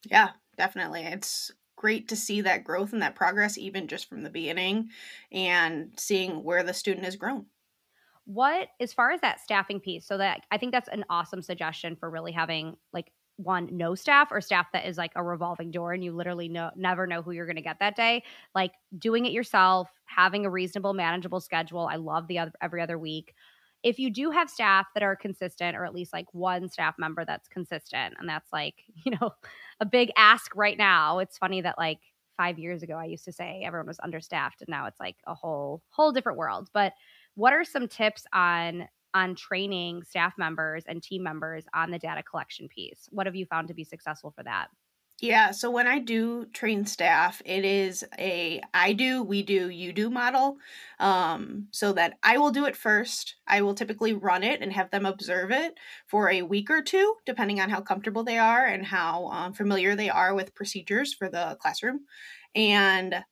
Yeah, 0.10 0.34
definitely. 0.58 1.04
It's 1.04 1.52
great 1.76 2.08
to 2.10 2.16
see 2.16 2.42
that 2.42 2.64
growth 2.64 2.94
and 2.94 3.02
that 3.02 3.16
progress 3.16 3.58
even 3.58 3.88
just 3.88 4.10
from 4.10 4.24
the 4.24 4.30
beginning 4.30 4.90
and 5.32 5.92
seeing 5.98 6.44
where 6.44 6.64
the 6.64 6.74
student 6.74 7.06
has 7.06 7.16
grown. 7.16 7.46
What 8.26 8.70
as 8.80 8.94
far 8.94 9.12
as 9.12 9.22
that 9.22 9.40
staffing 9.40 9.80
piece 9.80 10.08
so 10.08 10.18
that 10.18 10.42
i 10.50 10.58
think 10.58 10.72
that's 10.72 10.90
an 10.90 11.06
awesome 11.12 11.44
suggestion 11.44 11.96
for 11.96 12.10
really 12.10 12.32
having 12.32 12.76
like 12.92 13.12
one 13.38 13.70
no 13.72 13.96
staff 13.96 14.30
or 14.32 14.40
staff 14.42 14.68
that 14.72 14.88
is 14.88 14.98
like 14.98 15.12
a 15.16 15.24
revolving 15.24 15.70
door 15.72 15.94
and 15.94 16.04
you 16.04 16.12
literally 16.12 16.48
know 16.48 16.72
never 16.76 17.06
know 17.06 17.22
who 17.22 17.32
you're 17.32 17.46
going 17.46 17.56
to 17.58 17.62
get 17.62 17.80
that 17.80 17.96
day. 17.96 18.24
Like 18.54 18.72
doing 18.98 19.26
it 19.26 19.32
yourself 19.32 19.90
having 20.06 20.46
a 20.46 20.50
reasonable 20.50 20.94
manageable 20.94 21.42
schedule 21.42 21.88
i 21.92 21.96
love 21.96 22.28
the 22.28 22.40
other, 22.40 22.52
every 22.62 22.82
other 22.82 22.98
week 22.98 23.34
if 23.86 24.00
you 24.00 24.10
do 24.10 24.32
have 24.32 24.50
staff 24.50 24.88
that 24.94 25.04
are 25.04 25.16
consistent 25.16 25.78
or 25.78 25.86
at 25.86 25.94
least 25.94 26.12
like 26.12 26.26
one 26.34 26.68
staff 26.68 26.96
member 26.98 27.24
that's 27.24 27.48
consistent 27.48 28.16
and 28.20 28.28
that's 28.28 28.52
like 28.52 28.84
you 29.06 29.14
know 29.22 29.32
a 29.80 29.86
big 29.86 30.12
ask 30.18 30.54
right 30.56 30.78
now 30.78 31.20
it's 31.20 31.38
funny 31.38 31.62
that 31.62 31.78
like 31.78 32.00
five 32.36 32.60
years 32.60 32.84
ago 32.84 32.96
i 32.96 33.06
used 33.06 33.24
to 33.24 33.32
say 33.32 33.64
everyone 33.64 33.88
was 33.88 34.00
understaffed 34.04 34.62
and 34.62 34.70
now 34.70 34.86
it's 34.88 35.00
like 35.00 35.16
a 35.28 35.34
whole 35.34 35.82
whole 35.90 36.12
different 36.12 36.38
world. 36.38 36.70
But 36.74 36.94
what 37.36 37.54
are 37.54 37.64
some 37.64 37.88
tips 37.88 38.26
on 38.34 38.88
on 39.14 39.36
training 39.36 40.04
staff 40.04 40.34
members 40.38 40.84
and 40.88 41.02
team 41.02 41.24
members 41.24 41.66
on 41.74 41.92
the 41.92 42.00
data 42.00 42.24
collection 42.24 42.68
piece? 42.68 43.08
What 43.12 43.28
have 43.28 43.36
you 43.36 43.46
found 43.46 43.68
to 43.70 43.74
be 43.74 43.84
successful 43.84 44.32
for 44.32 44.44
that 44.44 44.68
yeah, 45.22 45.52
so 45.52 45.72
when 45.72 45.88
I 45.88 46.00
do 46.00 46.46
train 46.48 46.86
staff, 46.86 47.42
it 47.46 47.64
is 47.64 48.04
a 48.20 48.62
I 48.74 48.92
do, 48.92 49.24
we 49.24 49.44
do, 49.44 49.70
you 49.70 49.94
do 49.94 50.10
model. 50.10 50.58
Um, 51.00 51.68
so 51.72 51.94
that 51.94 52.18
I 52.22 52.38
will 52.38 52.52
do 52.52 52.66
it 52.66 52.76
first. 52.76 53.36
I 53.48 53.62
will 53.62 53.76
typically 53.76 54.14
run 54.14 54.44
it 54.44 54.62
and 54.62 54.74
have 54.74 54.92
them 54.92 55.06
observe 55.06 55.52
it 55.52 55.76
for 56.08 56.30
a 56.30 56.42
week 56.42 56.70
or 56.70 56.82
two, 56.82 57.16
depending 57.26 57.62
on 57.62 57.70
how 57.70 57.80
comfortable 57.80 58.24
they 58.26 58.38
are 58.38 58.66
and 58.66 58.86
how 58.86 59.28
um, 59.28 59.54
familiar 59.54 59.96
they 59.96 60.10
are 60.10 60.36
with 60.36 60.54
procedures 60.54 61.14
for 61.14 61.30
the 61.30 61.58
classroom. 61.62 62.02
And 62.54 63.24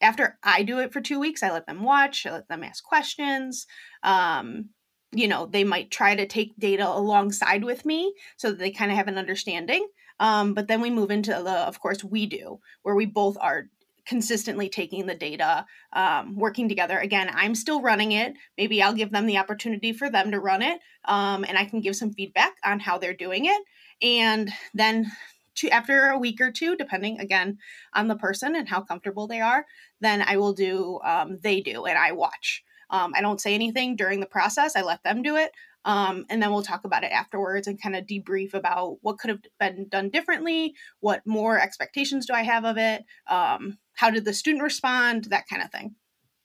after 0.00 0.38
I 0.42 0.64
do 0.64 0.80
it 0.80 0.92
for 0.92 1.00
two 1.00 1.20
weeks, 1.20 1.42
I 1.44 1.52
let 1.52 1.66
them 1.66 1.82
watch, 1.84 2.26
I 2.26 2.32
let 2.32 2.48
them 2.48 2.64
ask 2.64 2.82
questions. 2.82 3.66
Um, 4.02 4.70
you 5.12 5.28
know, 5.28 5.46
they 5.46 5.64
might 5.64 5.90
try 5.90 6.14
to 6.14 6.26
take 6.26 6.58
data 6.58 6.86
alongside 6.86 7.64
with 7.64 7.84
me 7.86 8.12
so 8.36 8.50
that 8.50 8.58
they 8.58 8.70
kind 8.70 8.90
of 8.90 8.96
have 8.96 9.08
an 9.08 9.18
understanding. 9.18 9.86
Um, 10.20 10.54
but 10.54 10.68
then 10.68 10.80
we 10.80 10.90
move 10.90 11.10
into 11.10 11.30
the, 11.30 11.66
of 11.66 11.80
course, 11.80 12.02
we 12.02 12.26
do, 12.26 12.60
where 12.82 12.94
we 12.94 13.06
both 13.06 13.36
are 13.40 13.66
consistently 14.06 14.68
taking 14.70 15.06
the 15.06 15.14
data, 15.14 15.66
um, 15.92 16.34
working 16.34 16.68
together. 16.68 16.98
Again, 16.98 17.30
I'm 17.32 17.54
still 17.54 17.82
running 17.82 18.12
it. 18.12 18.34
Maybe 18.56 18.82
I'll 18.82 18.94
give 18.94 19.12
them 19.12 19.26
the 19.26 19.36
opportunity 19.36 19.92
for 19.92 20.08
them 20.08 20.30
to 20.30 20.40
run 20.40 20.62
it, 20.62 20.80
um, 21.04 21.44
and 21.44 21.58
I 21.58 21.66
can 21.66 21.80
give 21.80 21.94
some 21.94 22.12
feedback 22.12 22.54
on 22.64 22.80
how 22.80 22.98
they're 22.98 23.14
doing 23.14 23.44
it. 23.44 23.62
And 24.00 24.50
then 24.72 25.12
to, 25.56 25.68
after 25.68 26.08
a 26.08 26.18
week 26.18 26.40
or 26.40 26.50
two, 26.50 26.76
depending 26.76 27.20
again 27.20 27.58
on 27.92 28.08
the 28.08 28.16
person 28.16 28.56
and 28.56 28.68
how 28.68 28.80
comfortable 28.80 29.26
they 29.26 29.40
are, 29.40 29.66
then 30.00 30.22
I 30.22 30.36
will 30.36 30.52
do 30.52 31.00
um, 31.04 31.38
they 31.42 31.60
do 31.60 31.84
and 31.84 31.98
I 31.98 32.12
watch. 32.12 32.64
Um, 32.90 33.12
I 33.14 33.20
don't 33.20 33.40
say 33.40 33.54
anything 33.54 33.96
during 33.96 34.20
the 34.20 34.26
process. 34.26 34.74
I 34.74 34.82
let 34.82 35.02
them 35.02 35.22
do 35.22 35.36
it. 35.36 35.52
Um, 35.84 36.26
and 36.28 36.42
then 36.42 36.50
we'll 36.50 36.62
talk 36.62 36.84
about 36.84 37.04
it 37.04 37.12
afterwards 37.12 37.66
and 37.66 37.80
kind 37.80 37.96
of 37.96 38.04
debrief 38.04 38.52
about 38.52 38.98
what 39.00 39.18
could 39.18 39.30
have 39.30 39.40
been 39.58 39.88
done 39.88 40.10
differently, 40.10 40.74
what 41.00 41.26
more 41.26 41.58
expectations 41.58 42.26
do 42.26 42.34
I 42.34 42.42
have 42.42 42.64
of 42.64 42.76
it, 42.76 43.04
um, 43.28 43.78
how 43.94 44.10
did 44.10 44.24
the 44.24 44.34
student 44.34 44.62
respond, 44.62 45.24
that 45.30 45.48
kind 45.48 45.62
of 45.62 45.70
thing. 45.70 45.94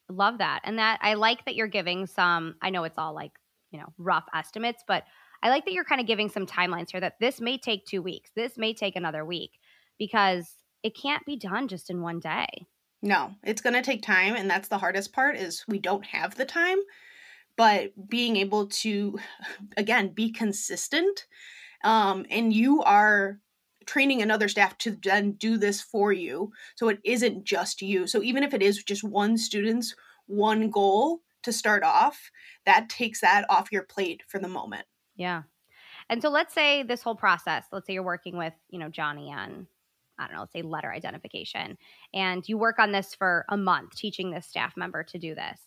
Love 0.10 0.38
that. 0.38 0.62
And 0.64 0.80
that 0.80 1.00
I 1.02 1.16
like 1.16 1.46
that 1.46 1.56
you're 1.56 1.68
giving 1.68 2.06
some, 2.06 2.56
I 2.62 2.70
know 2.70 2.84
it's 2.84 2.98
all 2.98 3.14
like, 3.14 3.32
you 3.72 3.80
know, 3.80 3.88
rough 3.98 4.26
estimates, 4.34 4.84
but 4.88 5.04
I 5.42 5.50
like 5.50 5.66
that 5.66 5.74
you're 5.74 5.84
kind 5.84 6.00
of 6.00 6.08
giving 6.08 6.30
some 6.30 6.46
timelines 6.46 6.92
here 6.92 7.02
that 7.02 7.20
this 7.20 7.42
may 7.42 7.58
take 7.58 7.86
two 7.86 8.02
weeks, 8.02 8.32
this 8.36 8.58
may 8.58 8.74
take 8.74 8.96
another 8.96 9.26
week 9.26 9.52
because 9.98 10.48
it 10.84 10.96
can't 10.96 11.26
be 11.26 11.36
done 11.36 11.68
just 11.68 11.90
in 11.90 12.02
one 12.02 12.20
day. 12.20 12.48
No, 13.02 13.32
it's 13.44 13.62
going 13.62 13.74
to 13.74 13.82
take 13.82 14.02
time 14.02 14.36
and 14.36 14.50
that's 14.50 14.70
the 14.70 14.78
hardest 14.78 15.12
part 15.12 15.36
is 15.36 15.66
we 15.68 15.80
don't 15.80 16.06
have 16.06 16.36
the 16.36 16.46
time 16.46 16.78
but 17.56 17.92
being 18.10 18.38
able 18.38 18.68
to 18.68 19.20
again 19.78 20.10
be 20.10 20.32
consistent 20.32 21.28
um, 21.84 22.26
and 22.30 22.54
you 22.54 22.82
are 22.84 23.40
training 23.86 24.22
another 24.22 24.48
staff 24.48 24.78
to 24.78 24.98
then 25.04 25.34
do 25.34 25.58
this 25.58 25.82
for 25.82 26.14
you 26.14 26.52
so 26.76 26.88
it 26.88 27.00
isn't 27.04 27.44
just 27.44 27.82
you. 27.82 28.08
So 28.08 28.24
even 28.24 28.44
if 28.44 28.54
it 28.54 28.62
is 28.62 28.82
just 28.84 29.04
one 29.04 29.38
student's 29.38 29.94
one 30.28 30.70
goal 30.70 31.20
to 31.44 31.52
start 31.52 31.84
off 31.84 32.32
that 32.66 32.88
takes 32.88 33.20
that 33.20 33.46
off 33.50 33.72
your 33.72 33.84
plate 33.84 34.24
for 34.28 34.40
the 34.40 34.48
moment. 34.48 34.86
Yeah. 35.18 35.44
And 36.10 36.22
so 36.22 36.30
let's 36.30 36.54
say 36.54 36.84
this 36.84 37.02
whole 37.02 37.16
process 37.16 37.66
let's 37.72 37.88
say 37.88 37.94
you're 37.94 38.04
working 38.04 38.38
with 38.38 38.54
you 38.70 38.80
know 38.80 38.90
johnny 38.90 39.32
on 39.32 39.68
I 40.20 40.28
don't 40.28 40.36
know, 40.36 40.42
let's 40.42 40.54
say 40.54 40.62
letter 40.62 40.94
identification, 40.94 41.76
and 42.14 42.48
you 42.48 42.56
work 42.56 42.78
on 42.78 42.92
this 42.92 43.16
for 43.16 43.46
a 43.50 43.58
month, 43.58 43.96
teaching 43.96 44.30
this 44.30 44.46
staff 44.46 44.78
member 44.78 45.04
to 45.06 45.18
do 45.18 45.34
this 45.34 45.60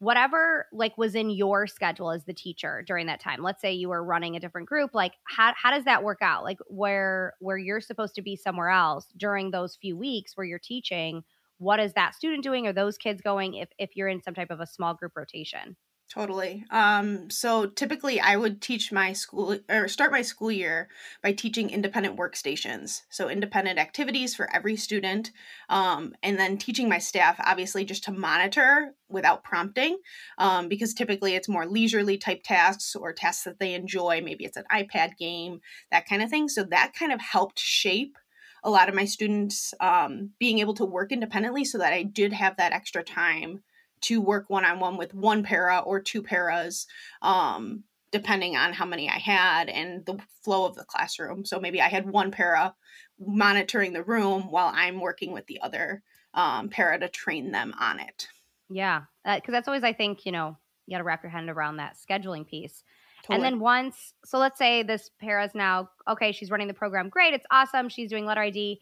whatever 0.00 0.66
like 0.72 0.96
was 0.96 1.14
in 1.14 1.28
your 1.30 1.66
schedule 1.66 2.10
as 2.10 2.24
the 2.24 2.32
teacher 2.32 2.82
during 2.86 3.06
that 3.06 3.20
time. 3.20 3.42
Let's 3.42 3.60
say 3.60 3.72
you 3.72 3.90
were 3.90 4.02
running 4.02 4.34
a 4.34 4.40
different 4.40 4.66
group 4.66 4.94
like 4.94 5.12
how, 5.24 5.52
how 5.54 5.70
does 5.70 5.84
that 5.84 6.02
work 6.02 6.18
out? 6.22 6.42
Like 6.42 6.58
where 6.66 7.34
where 7.38 7.58
you're 7.58 7.82
supposed 7.82 8.14
to 8.14 8.22
be 8.22 8.34
somewhere 8.34 8.70
else 8.70 9.06
during 9.16 9.50
those 9.50 9.76
few 9.76 9.96
weeks 9.96 10.36
where 10.36 10.46
you're 10.46 10.58
teaching 10.58 11.22
what 11.58 11.78
is 11.78 11.92
that 11.92 12.14
student 12.14 12.42
doing? 12.42 12.66
Or 12.66 12.72
those 12.72 12.96
kids 12.96 13.20
going? 13.20 13.54
If 13.54 13.68
if 13.78 13.94
you're 13.94 14.08
in 14.08 14.22
some 14.22 14.34
type 14.34 14.50
of 14.50 14.60
a 14.60 14.66
small 14.66 14.94
group 14.94 15.12
rotation 15.14 15.76
Totally. 16.12 16.64
Um, 16.70 17.30
so 17.30 17.66
typically, 17.66 18.20
I 18.20 18.34
would 18.34 18.60
teach 18.60 18.90
my 18.90 19.12
school 19.12 19.56
or 19.68 19.86
start 19.86 20.10
my 20.10 20.22
school 20.22 20.50
year 20.50 20.88
by 21.22 21.30
teaching 21.32 21.70
independent 21.70 22.16
workstations. 22.16 23.02
So, 23.10 23.28
independent 23.28 23.78
activities 23.78 24.34
for 24.34 24.52
every 24.52 24.74
student. 24.74 25.30
Um, 25.68 26.16
and 26.24 26.36
then 26.36 26.58
teaching 26.58 26.88
my 26.88 26.98
staff, 26.98 27.36
obviously, 27.38 27.84
just 27.84 28.02
to 28.04 28.12
monitor 28.12 28.92
without 29.08 29.44
prompting, 29.44 29.98
um, 30.36 30.66
because 30.66 30.94
typically 30.94 31.36
it's 31.36 31.48
more 31.48 31.64
leisurely 31.64 32.18
type 32.18 32.42
tasks 32.42 32.96
or 32.96 33.12
tasks 33.12 33.44
that 33.44 33.60
they 33.60 33.74
enjoy. 33.74 34.20
Maybe 34.20 34.44
it's 34.44 34.56
an 34.56 34.64
iPad 34.72 35.16
game, 35.16 35.60
that 35.92 36.08
kind 36.08 36.22
of 36.22 36.28
thing. 36.28 36.48
So, 36.48 36.64
that 36.64 36.92
kind 36.92 37.12
of 37.12 37.20
helped 37.20 37.60
shape 37.60 38.18
a 38.64 38.70
lot 38.70 38.88
of 38.88 38.96
my 38.96 39.04
students 39.04 39.74
um, 39.78 40.30
being 40.40 40.58
able 40.58 40.74
to 40.74 40.84
work 40.84 41.12
independently 41.12 41.64
so 41.64 41.78
that 41.78 41.92
I 41.92 42.02
did 42.02 42.32
have 42.32 42.56
that 42.56 42.72
extra 42.72 43.04
time 43.04 43.62
to 44.02 44.20
work 44.20 44.48
one 44.48 44.64
on 44.64 44.80
one 44.80 44.96
with 44.96 45.14
one 45.14 45.42
para 45.42 45.78
or 45.78 46.00
two 46.00 46.22
paras, 46.22 46.86
um, 47.22 47.84
depending 48.12 48.56
on 48.56 48.72
how 48.72 48.86
many 48.86 49.08
I 49.08 49.18
had 49.18 49.68
and 49.68 50.04
the 50.04 50.18
flow 50.42 50.66
of 50.66 50.74
the 50.74 50.84
classroom. 50.84 51.44
So 51.44 51.60
maybe 51.60 51.80
I 51.80 51.88
had 51.88 52.08
one 52.08 52.30
para 52.30 52.74
monitoring 53.18 53.92
the 53.92 54.02
room 54.02 54.50
while 54.50 54.72
I'm 54.74 55.00
working 55.00 55.32
with 55.32 55.46
the 55.46 55.60
other 55.60 56.02
um, 56.34 56.68
para 56.68 56.98
to 56.98 57.08
train 57.08 57.50
them 57.52 57.74
on 57.78 58.00
it. 58.00 58.28
Yeah, 58.68 59.02
because 59.24 59.48
uh, 59.48 59.52
that's 59.52 59.68
always 59.68 59.84
I 59.84 59.92
think 59.92 60.24
you 60.24 60.32
know 60.32 60.56
you 60.86 60.94
got 60.94 60.98
to 60.98 61.04
wrap 61.04 61.22
your 61.22 61.30
head 61.30 61.48
around 61.48 61.76
that 61.76 61.96
scheduling 61.96 62.46
piece. 62.46 62.82
Totally. 63.22 63.36
And 63.36 63.44
then 63.44 63.60
once, 63.60 64.14
so 64.24 64.38
let's 64.38 64.58
say 64.58 64.82
this 64.82 65.10
para 65.20 65.44
is 65.44 65.54
now 65.54 65.90
okay. 66.08 66.32
She's 66.32 66.50
running 66.50 66.68
the 66.68 66.74
program, 66.74 67.08
great, 67.08 67.34
it's 67.34 67.46
awesome. 67.50 67.88
She's 67.88 68.08
doing 68.08 68.24
letter 68.24 68.40
ID 68.40 68.80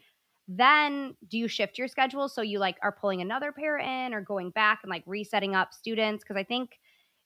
then 0.49 1.14
do 1.28 1.38
you 1.38 1.47
shift 1.47 1.78
your 1.78 1.88
schedule 1.88 2.28
so 2.28 2.40
you 2.43 2.59
like 2.59 2.76
are 2.83 2.93
pulling 2.93 3.21
another 3.21 3.52
pair 3.52 3.78
in 3.78 4.14
or 4.14 4.23
going 4.23 4.50
back 4.50 4.81
and 4.83 4.90
like 4.90 5.02
resetting 5.07 5.55
up 5.55 5.75
students? 5.75 6.25
Because 6.25 6.37
i 6.37 6.45
think 6.45 6.78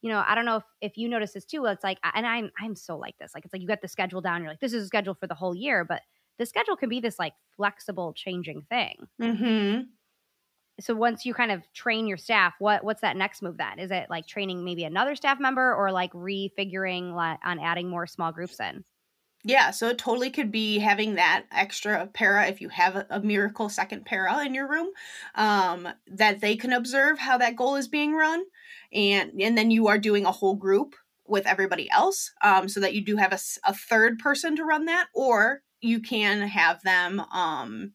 you 0.03 0.11
know 0.11 0.23
i 0.27 0.35
don't 0.35 0.45
know 0.45 0.57
if, 0.57 0.65
if 0.81 0.99
you 0.99 1.09
notice 1.09 1.33
this 1.33 1.45
too 1.45 1.65
it's 1.67 1.85
like 1.85 1.99
and 2.15 2.27
i'm 2.27 2.51
i'm 2.61 2.75
so 2.75 2.99
like 2.99 3.17
this 3.19 3.31
like 3.35 3.45
it's 3.45 3.53
like 3.53 3.63
you 3.63 3.69
got 3.69 3.81
the 3.81 3.87
schedule 3.87 4.21
down 4.21 4.43
you're 4.43 4.51
like 4.51 4.61
this 4.61 4.73
is 4.73 4.83
a 4.83 4.87
schedule 4.87 5.15
for 5.15 5.29
the 5.29 5.35
whole 5.35 5.55
year 5.55 5.85
but 5.85 6.03
the 6.39 6.47
schedule 6.47 6.77
can 6.77 6.89
be 6.89 7.01
this 7.01 7.19
like 7.19 7.35
flexible 7.57 8.13
changing 8.15 8.63
thing. 8.63 8.97
Mm-hmm. 9.21 9.83
so 10.81 10.95
once 10.95 11.25
you 11.25 11.35
kind 11.35 11.53
of 11.53 11.63
train 11.73 12.07
your 12.07 12.17
staff 12.17 12.55
what 12.59 12.83
what's 12.83 13.03
that 13.03 13.17
next 13.17 13.43
move 13.43 13.59
then? 13.59 13.79
Is 13.79 13.91
it 13.91 14.07
like 14.11 14.27
training 14.27 14.65
maybe 14.65 14.85
another 14.85 15.15
staff 15.15 15.39
member 15.39 15.75
or 15.75 15.93
like 15.93 16.13
refiguring 16.13 17.13
on 17.15 17.59
adding 17.59 17.89
more 17.89 18.07
small 18.07 18.33
groups 18.33 18.59
in 18.61 18.85
yeah, 19.45 19.73
so 19.73 19.89
it 19.89 19.99
totally 19.99 20.31
could 20.31 20.53
be 20.53 20.79
having 20.79 21.17
that 21.17 21.47
extra 21.51 22.07
para 22.07 22.47
if 22.47 22.61
you 22.61 22.69
have 22.69 23.07
a, 23.11 23.21
miracle 23.21 23.69
second 23.69 24.05
para 24.05 24.45
in 24.45 24.55
your 24.55 24.69
room, 24.69 24.91
um, 25.35 25.89
that 26.07 26.41
they 26.41 26.55
can 26.55 26.73
observe 26.73 27.19
how 27.19 27.39
that 27.39 27.57
goal 27.57 27.75
is 27.75 27.89
being 27.89 28.15
run, 28.15 28.45
and 28.93 29.33
and 29.41 29.59
then 29.59 29.71
you 29.71 29.89
are 29.89 29.99
doing 29.99 30.27
a 30.27 30.33
whole 30.33 30.55
group 30.55 30.95
with 31.27 31.47
everybody 31.47 31.91
else, 31.91 32.31
um, 32.43 32.69
so 32.69 32.81
that 32.81 32.95
you 32.95 33.05
do 33.05 33.17
have 33.17 33.33
a, 33.33 33.39
a 33.65 33.75
third 33.75 34.19
person 34.19 34.55
to 34.57 34.65
run 34.65 34.85
that, 34.87 35.09
or 35.15 35.63
you 35.81 36.01
can 36.01 36.43
have 36.43 36.81
them 36.83 37.21
um, 37.33 37.93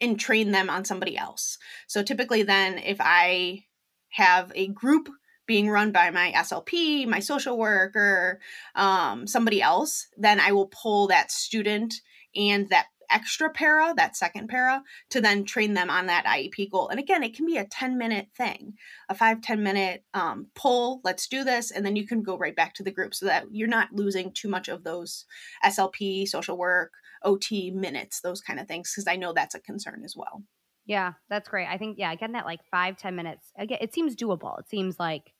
and 0.00 0.18
train 0.18 0.50
them 0.50 0.68
on 0.68 0.84
somebody 0.84 1.16
else. 1.16 1.58
So 1.86 2.02
typically, 2.02 2.42
then 2.42 2.78
if 2.78 2.96
I 3.00 3.66
have 4.10 4.50
a 4.56 4.66
group 4.66 5.08
being 5.50 5.68
run 5.68 5.90
by 5.90 6.12
my 6.12 6.30
SLP, 6.30 7.08
my 7.08 7.18
social 7.18 7.58
worker, 7.58 8.38
um, 8.76 9.26
somebody 9.26 9.60
else, 9.60 10.06
then 10.16 10.38
I 10.38 10.52
will 10.52 10.68
pull 10.68 11.08
that 11.08 11.32
student 11.32 11.92
and 12.36 12.68
that 12.68 12.86
extra 13.10 13.50
para, 13.50 13.92
that 13.96 14.16
second 14.16 14.46
para, 14.48 14.84
to 15.08 15.20
then 15.20 15.44
train 15.44 15.74
them 15.74 15.90
on 15.90 16.06
that 16.06 16.24
IEP 16.24 16.70
goal. 16.70 16.86
And 16.86 17.00
again, 17.00 17.24
it 17.24 17.34
can 17.34 17.46
be 17.46 17.56
a 17.56 17.64
10 17.64 17.98
minute 17.98 18.28
thing, 18.36 18.74
a 19.08 19.14
five 19.16 19.40
ten 19.40 19.64
minute 19.64 20.04
um, 20.14 20.46
pull, 20.54 21.00
let's 21.02 21.26
do 21.26 21.42
this. 21.42 21.72
And 21.72 21.84
then 21.84 21.96
you 21.96 22.06
can 22.06 22.22
go 22.22 22.38
right 22.38 22.54
back 22.54 22.74
to 22.74 22.84
the 22.84 22.92
group 22.92 23.12
so 23.12 23.26
that 23.26 23.46
you're 23.50 23.66
not 23.66 23.92
losing 23.92 24.30
too 24.30 24.48
much 24.48 24.68
of 24.68 24.84
those 24.84 25.24
SLP, 25.64 26.28
social 26.28 26.56
work, 26.56 26.92
OT 27.24 27.72
minutes, 27.72 28.20
those 28.20 28.40
kind 28.40 28.60
of 28.60 28.68
things, 28.68 28.92
because 28.92 29.08
I 29.08 29.16
know 29.16 29.32
that's 29.32 29.56
a 29.56 29.60
concern 29.60 30.02
as 30.04 30.14
well. 30.16 30.44
Yeah, 30.86 31.14
that's 31.28 31.48
great. 31.48 31.66
I 31.66 31.76
think, 31.76 31.98
yeah, 31.98 32.12
again, 32.12 32.32
that 32.32 32.46
like 32.46 32.60
five 32.70 32.96
ten 32.96 33.16
minutes, 33.16 33.52
again, 33.58 33.78
it 33.80 33.92
seems 33.92 34.14
doable. 34.14 34.58
It 34.60 34.68
seems 34.68 34.98
like 34.98 35.32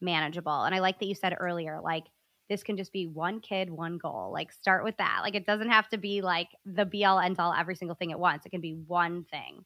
manageable. 0.00 0.64
And 0.64 0.74
I 0.74 0.80
like 0.80 0.98
that 0.98 1.06
you 1.06 1.14
said 1.14 1.34
earlier, 1.38 1.80
like 1.82 2.04
this 2.48 2.62
can 2.62 2.76
just 2.76 2.92
be 2.92 3.06
one 3.06 3.40
kid, 3.40 3.70
one 3.70 3.98
goal. 3.98 4.30
Like 4.32 4.52
start 4.52 4.84
with 4.84 4.96
that. 4.96 5.20
Like 5.22 5.34
it 5.34 5.46
doesn't 5.46 5.70
have 5.70 5.88
to 5.90 5.98
be 5.98 6.22
like 6.22 6.48
the 6.64 6.86
be 6.86 7.04
all 7.04 7.20
end 7.20 7.38
all 7.38 7.52
every 7.52 7.76
single 7.76 7.94
thing 7.94 8.12
at 8.12 8.20
once. 8.20 8.46
It 8.46 8.50
can 8.50 8.60
be 8.60 8.72
one 8.86 9.24
thing. 9.24 9.64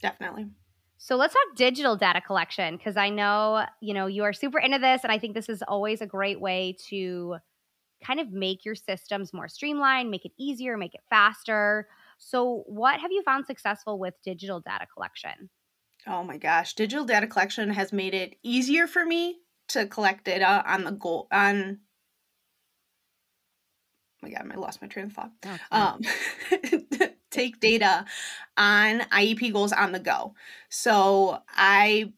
Definitely. 0.00 0.48
So 0.98 1.16
let's 1.16 1.34
talk 1.34 1.56
digital 1.56 1.96
data 1.96 2.20
collection 2.20 2.76
because 2.76 2.96
I 2.96 3.08
know, 3.08 3.66
you 3.80 3.92
know, 3.92 4.06
you 4.06 4.22
are 4.22 4.32
super 4.32 4.58
into 4.58 4.78
this 4.78 5.02
and 5.02 5.12
I 5.12 5.18
think 5.18 5.34
this 5.34 5.48
is 5.48 5.62
always 5.66 6.00
a 6.00 6.06
great 6.06 6.40
way 6.40 6.76
to 6.88 7.36
kind 8.04 8.20
of 8.20 8.32
make 8.32 8.64
your 8.64 8.74
systems 8.74 9.32
more 9.32 9.48
streamlined, 9.48 10.10
make 10.10 10.24
it 10.24 10.32
easier, 10.38 10.76
make 10.76 10.94
it 10.94 11.00
faster. 11.10 11.88
So 12.18 12.64
what 12.66 13.00
have 13.00 13.10
you 13.10 13.22
found 13.22 13.46
successful 13.46 13.98
with 13.98 14.14
digital 14.24 14.60
data 14.60 14.86
collection? 14.92 15.50
Oh 16.06 16.24
my 16.24 16.36
gosh, 16.36 16.74
digital 16.74 17.04
data 17.04 17.26
collection 17.26 17.70
has 17.70 17.92
made 17.92 18.14
it 18.14 18.36
easier 18.42 18.86
for 18.86 19.04
me 19.04 19.38
to 19.68 19.86
collect 19.86 20.24
data 20.24 20.64
on 20.66 20.84
the 20.84 20.90
goal 20.90 21.28
on 21.32 21.78
oh 24.22 24.26
my 24.26 24.30
god, 24.30 24.50
I 24.52 24.56
lost 24.56 24.82
my 24.82 24.88
train 24.88 25.06
of 25.06 25.12
thought. 25.12 25.30
Oh, 25.44 25.58
um, 25.70 26.00
take 27.30 27.60
data 27.60 28.04
on 28.56 29.00
IEP 29.00 29.52
goals 29.52 29.72
on 29.72 29.92
the 29.92 30.00
go. 30.00 30.34
So 30.68 31.38
I 31.48 32.12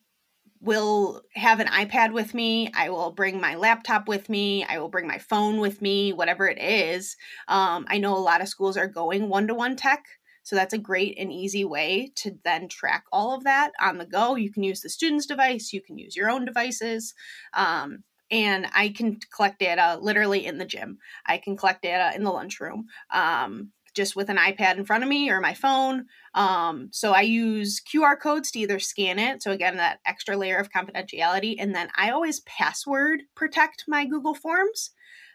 will 0.60 1.22
have 1.34 1.60
an 1.60 1.66
iPad 1.66 2.12
with 2.12 2.34
me. 2.34 2.70
I 2.74 2.88
will 2.88 3.10
bring 3.10 3.40
my 3.40 3.54
laptop 3.54 4.08
with 4.08 4.28
me. 4.28 4.64
I 4.64 4.78
will 4.78 4.88
bring 4.88 5.06
my 5.06 5.18
phone 5.18 5.60
with 5.60 5.82
me, 5.82 6.12
whatever 6.12 6.48
it 6.48 6.58
is. 6.58 7.16
Um, 7.48 7.86
I 7.88 7.98
know 7.98 8.16
a 8.16 8.18
lot 8.18 8.40
of 8.40 8.48
schools 8.48 8.76
are 8.76 8.88
going 8.88 9.28
one 9.28 9.46
to 9.48 9.54
one 9.54 9.76
tech. 9.76 10.04
So 10.44 10.54
that's 10.54 10.74
a 10.74 10.78
great 10.78 11.16
and 11.18 11.32
easy 11.32 11.64
way 11.64 12.12
to 12.16 12.38
then 12.44 12.68
track 12.68 13.04
all 13.10 13.34
of 13.34 13.44
that 13.44 13.72
on 13.80 13.98
the 13.98 14.06
go. 14.06 14.36
You 14.36 14.52
can 14.52 14.62
use 14.62 14.80
the 14.80 14.88
student's 14.88 15.26
device, 15.26 15.72
you 15.72 15.82
can 15.82 15.98
use 15.98 16.14
your 16.14 16.30
own 16.30 16.44
devices. 16.44 17.14
Um, 17.54 18.04
and 18.30 18.66
I 18.72 18.88
can 18.88 19.18
collect 19.34 19.58
data 19.58 19.98
literally 20.00 20.46
in 20.46 20.58
the 20.58 20.64
gym. 20.64 20.98
I 21.26 21.38
can 21.38 21.56
collect 21.56 21.82
data 21.82 22.12
in 22.14 22.24
the 22.24 22.30
lunchroom. 22.30 22.86
Um, 23.10 23.72
just 23.94 24.16
with 24.16 24.28
an 24.28 24.36
iPad 24.36 24.76
in 24.76 24.84
front 24.84 25.04
of 25.04 25.08
me 25.08 25.30
or 25.30 25.40
my 25.40 25.54
phone. 25.54 26.06
Um, 26.34 26.88
so 26.92 27.12
I 27.12 27.22
use 27.22 27.80
QR 27.80 28.18
codes 28.20 28.50
to 28.50 28.58
either 28.58 28.80
scan 28.80 29.18
it. 29.18 29.42
So 29.42 29.52
again, 29.52 29.76
that 29.76 30.00
extra 30.04 30.36
layer 30.36 30.56
of 30.56 30.70
confidentiality. 30.70 31.56
And 31.58 31.74
then 31.74 31.88
I 31.96 32.10
always 32.10 32.40
password 32.40 33.22
protect 33.36 33.84
my 33.86 34.04
Google 34.04 34.34
Forms. 34.34 34.90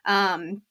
Um, 0.06 0.62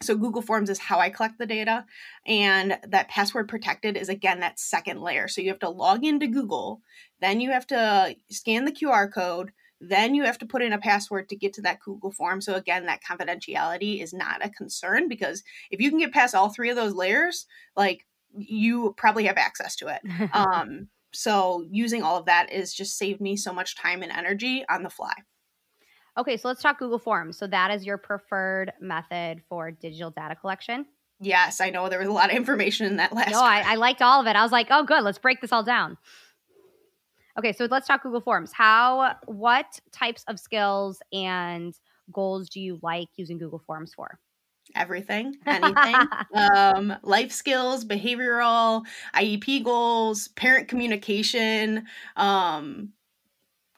so 0.00 0.16
Google 0.16 0.42
Forms 0.42 0.70
is 0.70 0.78
how 0.78 1.00
I 1.00 1.10
collect 1.10 1.38
the 1.38 1.46
data. 1.46 1.84
And 2.26 2.78
that 2.86 3.08
password 3.08 3.48
protected 3.48 3.96
is 3.96 4.08
again 4.08 4.40
that 4.40 4.58
second 4.58 5.00
layer. 5.00 5.28
So 5.28 5.40
you 5.40 5.48
have 5.48 5.58
to 5.60 5.68
log 5.68 6.04
into 6.04 6.28
Google, 6.28 6.82
then 7.20 7.40
you 7.40 7.50
have 7.50 7.66
to 7.68 8.16
scan 8.30 8.64
the 8.64 8.72
QR 8.72 9.12
code, 9.12 9.52
then 9.80 10.14
you 10.14 10.24
have 10.24 10.38
to 10.38 10.46
put 10.46 10.62
in 10.62 10.72
a 10.72 10.78
password 10.78 11.28
to 11.28 11.36
get 11.36 11.52
to 11.54 11.62
that 11.62 11.80
Google 11.80 12.12
form. 12.12 12.40
So 12.40 12.54
again, 12.54 12.86
that 12.86 13.02
confidentiality 13.02 14.02
is 14.02 14.12
not 14.12 14.44
a 14.44 14.50
concern 14.50 15.08
because 15.08 15.42
if 15.70 15.80
you 15.80 15.90
can 15.90 15.98
get 15.98 16.12
past 16.12 16.34
all 16.34 16.50
three 16.50 16.70
of 16.70 16.76
those 16.76 16.94
layers, 16.94 17.46
like 17.76 18.06
you 18.36 18.94
probably 18.96 19.24
have 19.24 19.36
access 19.36 19.76
to 19.76 19.88
it. 19.88 20.30
um, 20.32 20.88
so 21.12 21.66
using 21.70 22.02
all 22.02 22.16
of 22.16 22.26
that 22.26 22.52
is 22.52 22.74
just 22.74 22.98
saved 22.98 23.20
me 23.20 23.36
so 23.36 23.52
much 23.52 23.76
time 23.76 24.02
and 24.02 24.12
energy 24.12 24.64
on 24.68 24.82
the 24.82 24.90
fly. 24.90 25.14
Okay, 26.18 26.36
so 26.36 26.48
let's 26.48 26.60
talk 26.60 26.80
Google 26.80 26.98
Forms. 26.98 27.38
So 27.38 27.46
that 27.46 27.70
is 27.70 27.86
your 27.86 27.96
preferred 27.96 28.72
method 28.80 29.40
for 29.48 29.70
digital 29.70 30.10
data 30.10 30.34
collection. 30.34 30.84
Yes, 31.20 31.60
I 31.60 31.70
know 31.70 31.88
there 31.88 32.00
was 32.00 32.08
a 32.08 32.12
lot 32.12 32.30
of 32.30 32.36
information 32.36 32.86
in 32.86 32.96
that 32.96 33.12
last. 33.12 33.30
No, 33.30 33.40
I, 33.40 33.62
I, 33.64 33.74
liked 33.76 34.02
all 34.02 34.20
of 34.20 34.26
it. 34.26 34.34
I 34.36 34.42
was 34.42 34.52
like, 34.52 34.66
oh, 34.70 34.84
good. 34.84 35.02
Let's 35.04 35.18
break 35.18 35.40
this 35.40 35.52
all 35.52 35.62
down. 35.62 35.96
Okay, 37.38 37.52
so 37.52 37.68
let's 37.70 37.86
talk 37.86 38.02
Google 38.02 38.20
Forms. 38.20 38.52
How, 38.52 39.14
what 39.26 39.78
types 39.92 40.24
of 40.26 40.40
skills 40.40 41.00
and 41.12 41.72
goals 42.12 42.48
do 42.48 42.60
you 42.60 42.80
like 42.82 43.08
using 43.16 43.38
Google 43.38 43.62
Forms 43.64 43.94
for? 43.94 44.18
Everything, 44.74 45.34
anything, 45.46 45.94
um, 46.34 46.94
life 47.02 47.32
skills, 47.32 47.84
behavioral, 47.84 48.82
IEP 49.14 49.64
goals, 49.64 50.28
parent 50.28 50.68
communication, 50.68 51.86
um, 52.16 52.90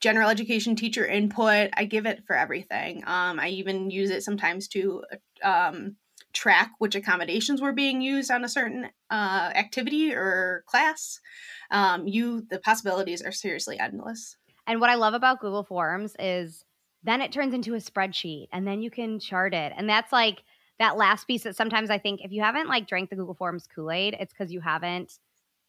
general 0.01 0.31
education 0.31 0.77
teacher 0.77 1.07
input. 1.07 1.71
I 1.75 1.85
give 1.85 2.07
it 2.07 2.25
for 2.27 2.35
everything. 2.35 3.05
Um, 3.07 3.39
I 3.39 3.49
even 3.49 3.91
use 3.91 4.11
it 4.11 4.23
sometimes 4.23 4.69
to 4.69 5.05
um, 5.43 5.97
track 6.33 6.73
which 6.79 6.95
accommodations 6.95 7.61
were 7.61 7.73
being 7.73 8.01
used 8.01 8.31
on 8.31 8.45
a 8.45 8.49
certain 8.49 8.89
uh, 9.11 9.51
activity 9.55 10.15
or 10.15 10.65
class. 10.67 11.21
Um, 11.71 12.07
you, 12.07 12.47
the 12.51 12.59
possibilities 12.59 13.23
are 13.23 13.33
seriously 13.33 13.79
endless. 13.79 14.37
And 14.67 14.81
what 14.81 14.91
I 14.91 14.95
love 14.95 15.15
about 15.15 15.41
Google 15.41 15.65
Forms 15.65 16.15
is 16.19 16.65
then 17.03 17.21
it 17.21 17.33
turns 17.33 17.55
into 17.55 17.75
a 17.75 17.79
spreadsheet 17.79 18.49
and 18.53 18.67
then 18.67 18.83
you 18.83 18.91
can 18.91 19.19
chart 19.19 19.55
it. 19.55 19.73
And 19.77 19.89
that's 19.89 20.13
like 20.13 20.43
that 20.79 20.97
last 20.97 21.27
piece 21.27 21.43
that 21.43 21.57
sometimes 21.57 21.91
I 21.91 21.99
think 21.99 22.21
if 22.23 22.33
you 22.33 22.43
haven't 22.43 22.69
like 22.69 22.87
drank 22.87 23.11
the 23.11 23.17
Google 23.17 23.35
Forms 23.35 23.67
Kool-Aid, 23.75 24.17
it's 24.19 24.33
because 24.33 24.53
you 24.53 24.61
haven't 24.61 25.19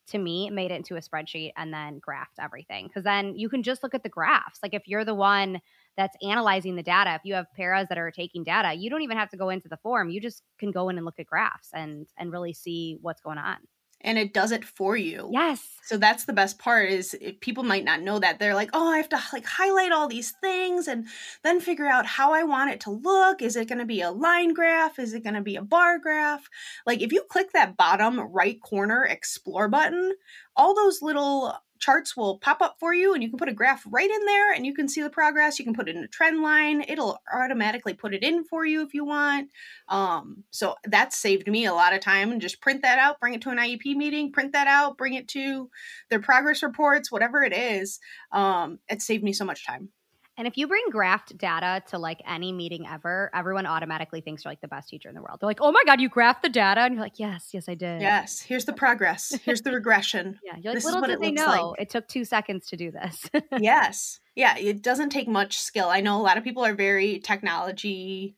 to 0.08 0.18
me 0.18 0.50
made 0.50 0.72
it 0.72 0.76
into 0.76 0.96
a 0.96 1.02
spreadsheet 1.02 1.52
and 1.58 1.74
then 1.74 2.00
graphed 2.00 2.40
everything 2.40 2.88
because 2.88 3.04
then 3.04 3.36
you 3.36 3.50
can 3.50 3.64
just 3.64 3.84
look 3.84 3.94
at 3.94 4.04
the 4.04 4.10
graphs. 4.10 4.60
Like 4.64 4.74
if 4.74 4.84
you're 4.86 5.06
the 5.06 5.16
one 5.16 5.62
that's 5.98 6.16
analyzing 6.22 6.76
the 6.76 6.84
data 6.84 7.14
if 7.16 7.22
you 7.24 7.34
have 7.34 7.46
paras 7.56 7.88
that 7.90 7.98
are 7.98 8.12
taking 8.12 8.44
data 8.44 8.74
you 8.74 8.90
don't 8.90 9.02
even 9.02 9.18
have 9.18 9.30
to 9.30 9.38
go 9.38 9.50
into 9.50 9.68
the 9.68 9.78
form 9.78 10.10
you 10.10 10.22
just 10.22 10.44
can 10.58 10.72
go 10.72 10.90
in 10.90 10.98
and 10.98 11.06
look 11.06 11.20
at 11.20 11.26
graphs 11.26 11.70
and 11.74 12.08
and 12.18 12.32
really 12.32 12.54
see 12.54 12.98
what's 13.02 13.22
going 13.22 13.38
on 13.38 13.58
and 14.04 14.18
it 14.18 14.34
does 14.34 14.52
it 14.52 14.66
for 14.66 14.96
you. 14.98 15.30
Yes. 15.32 15.68
So 15.84 15.98
that's 15.98 16.26
the 16.26 16.34
best 16.34 16.58
part 16.60 16.90
is 16.90 17.16
people 17.42 17.64
might 17.64 17.84
not 17.84 18.02
know 18.02 18.20
that. 18.20 18.40
They're 18.40 18.56
like, 18.56 18.70
"Oh, 18.74 18.92
I 18.92 18.98
have 18.98 19.10
to 19.10 19.20
like 19.34 19.46
highlight 19.46 19.92
all 19.92 20.08
these 20.08 20.32
things 20.42 20.88
and 20.88 21.08
then 21.44 21.60
figure 21.60 21.88
out 21.88 22.06
how 22.06 22.34
I 22.34 22.44
want 22.44 22.72
it 22.72 22.80
to 22.82 22.92
look. 22.92 23.42
Is 23.42 23.56
it 23.56 23.68
going 23.68 23.80
to 23.80 23.86
be 23.86 24.02
a 24.02 24.12
line 24.12 24.54
graph? 24.54 25.00
Is 25.00 25.14
it 25.14 25.24
going 25.24 25.36
to 25.36 25.42
be 25.42 25.56
a 25.56 25.62
bar 25.62 26.00
graph?" 26.00 26.50
Like 26.86 27.02
if 27.02 27.12
you 27.12 27.24
click 27.30 27.52
that 27.54 27.78
bottom 27.78 28.20
right 28.20 28.62
corner 28.62 29.04
explore 29.04 29.68
button, 29.68 30.14
all 30.56 30.74
those 30.76 31.02
little 31.02 31.56
charts 31.82 32.15
will 32.15 32.38
pop 32.38 32.62
up 32.62 32.78
for 32.80 32.94
you 32.94 33.13
and 33.13 33.22
you 33.22 33.30
can 33.30 33.38
put 33.38 33.50
a 33.50 33.54
graph 33.54 33.84
right 33.89 34.10
in 34.10 34.26
there 34.26 34.54
and 34.54 34.65
you 34.65 34.74
can 34.74 34.88
see 34.88 35.02
the 35.02 35.10
progress. 35.10 35.60
You 35.60 35.65
can 35.65 35.74
put 35.74 35.89
it 35.89 35.96
in 35.96 36.04
a 36.04 36.08
trend 36.08 36.41
line. 36.41 36.86
It'll 36.88 37.20
automatically 37.34 37.94
put 37.94 38.13
it 38.13 38.24
in 38.24 38.46
for 38.46 38.65
you 38.65 38.84
if 38.84 38.94
you 38.94 39.04
want. 39.04 39.50
Um, 39.89 40.44
so 40.52 40.76
that 40.86 41.12
saved 41.12 41.48
me 41.48 41.65
a 41.65 41.74
lot 41.74 41.94
of 41.94 42.00
time. 42.00 42.32
And 42.32 42.39
just 42.39 42.62
print 42.62 42.84
that 42.84 43.00
out 43.00 43.20
bring 43.20 43.34
it 43.34 43.41
to 43.41 43.50
an 43.50 43.58
iep 43.58 43.84
meeting 43.84 44.32
print 44.32 44.54
that 44.54 44.67
out 44.67 44.98
bring 44.98 45.15
it 45.15 45.28
to 45.30 45.70
their 46.10 46.22
progress 46.22 46.63
reports 46.63 47.12
whatever 47.12 47.44
it 47.44 47.54
is. 47.54 48.00
Um, 48.32 48.80
it 48.88 49.02
saved 49.02 49.24
me 49.24 49.34
so 49.34 49.44
much 49.44 49.65
time 49.65 49.89
and 50.38 50.48
if 50.48 50.58
you 50.58 50.67
bring 50.67 50.84
graphed 50.91 51.38
data 51.38 51.84
to 51.89 51.98
like 51.98 52.22
any 52.28 52.52
meeting 52.52 52.88
ever, 52.88 53.30
everyone 53.34 53.65
automatically 53.65 54.22
thinks 54.22 54.44
you're 54.44 54.52
like 54.52 54.62
the 54.62 54.67
best 54.67 54.89
teacher 54.89 55.10
in 55.10 55.15
the 55.15 55.22
world. 55.22 55.39
They're 55.39 55.48
like, 55.48 55.62
"Oh 55.62 55.72
my 55.72 55.84
god, 55.86 56.00
you 56.00 56.10
graphed 56.10 56.41
the 56.41 56.50
data," 56.50 56.82
and 56.82 56.94
you're 56.94 57.04
like, 57.04 57.20
"Yes, 57.20 57.50
yes, 57.54 57.67
I 57.67 57.76
did." 57.76 58.02
Yes, 58.02 58.41
here's 58.41 58.65
the 58.65 58.74
progress. 58.74 59.38
Here's 59.44 59.62
the 59.62 59.72
regression. 59.74 60.39
yeah, 60.44 60.56
you're 60.58 60.74
like, 60.74 60.84
this 60.84 60.86
little 60.86 61.02
did 61.02 61.20
they 61.20 61.32
know 61.32 61.70
like. 61.72 61.82
it 61.82 61.89
took 61.89 62.08
two 62.08 62.26
seconds 62.26 62.67
to 62.67 62.78
do 62.78 62.91
this. 62.91 63.30
yes, 63.60 64.20
yeah, 64.36 64.58
it 64.58 64.82
doesn't 64.82 65.10
take 65.10 65.28
much 65.28 65.60
skill. 65.60 65.89
I 65.89 66.02
know 66.02 66.20
a 66.20 66.24
lot 66.24 66.38
of 66.38 66.44
people 66.44 66.65
are 66.65 66.74
very 66.74 67.20
technology 67.20 68.36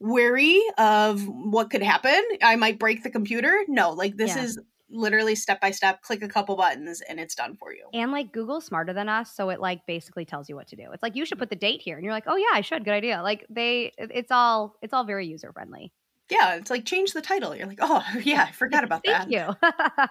wary 0.00 0.62
of 0.78 1.28
what 1.28 1.70
could 1.70 1.82
happen. 1.82 2.20
I 2.42 2.56
might 2.56 2.78
break 2.78 3.02
the 3.02 3.10
computer. 3.10 3.54
No, 3.68 3.90
like 3.90 4.16
this 4.16 4.34
yeah. 4.34 4.44
is 4.44 4.58
literally 4.90 5.34
step 5.34 5.60
by 5.60 5.70
step 5.70 6.02
click 6.02 6.22
a 6.22 6.28
couple 6.28 6.56
buttons 6.56 7.00
and 7.08 7.20
it's 7.20 7.34
done 7.34 7.56
for 7.56 7.72
you. 7.72 7.84
And 7.94 8.12
like 8.12 8.32
google's 8.32 8.64
smarter 8.64 8.92
than 8.92 9.08
us 9.08 9.34
so 9.34 9.50
it 9.50 9.60
like 9.60 9.86
basically 9.86 10.24
tells 10.24 10.48
you 10.48 10.56
what 10.56 10.68
to 10.68 10.76
do. 10.76 10.90
It's 10.92 11.02
like 11.02 11.16
you 11.16 11.24
should 11.24 11.36
mm-hmm. 11.36 11.42
put 11.42 11.50
the 11.50 11.56
date 11.56 11.80
here 11.80 11.96
and 11.96 12.04
you're 12.04 12.12
like 12.12 12.24
oh 12.26 12.36
yeah 12.36 12.50
i 12.52 12.60
should. 12.60 12.84
Good 12.84 12.94
idea. 12.94 13.22
Like 13.22 13.46
they 13.48 13.92
it's 13.98 14.30
all 14.30 14.76
it's 14.82 14.92
all 14.92 15.04
very 15.04 15.26
user 15.26 15.52
friendly 15.52 15.92
yeah 16.30 16.54
it's 16.54 16.70
like 16.70 16.84
change 16.84 17.12
the 17.12 17.20
title. 17.20 17.54
You're 17.54 17.66
like 17.66 17.80
oh 17.80 18.02
yeah 18.22 18.46
i 18.48 18.52
forgot 18.52 18.84
about 18.84 19.04
Thank 19.04 19.30
that. 19.30 19.58
Thank 19.60 19.74
you. 19.78 20.06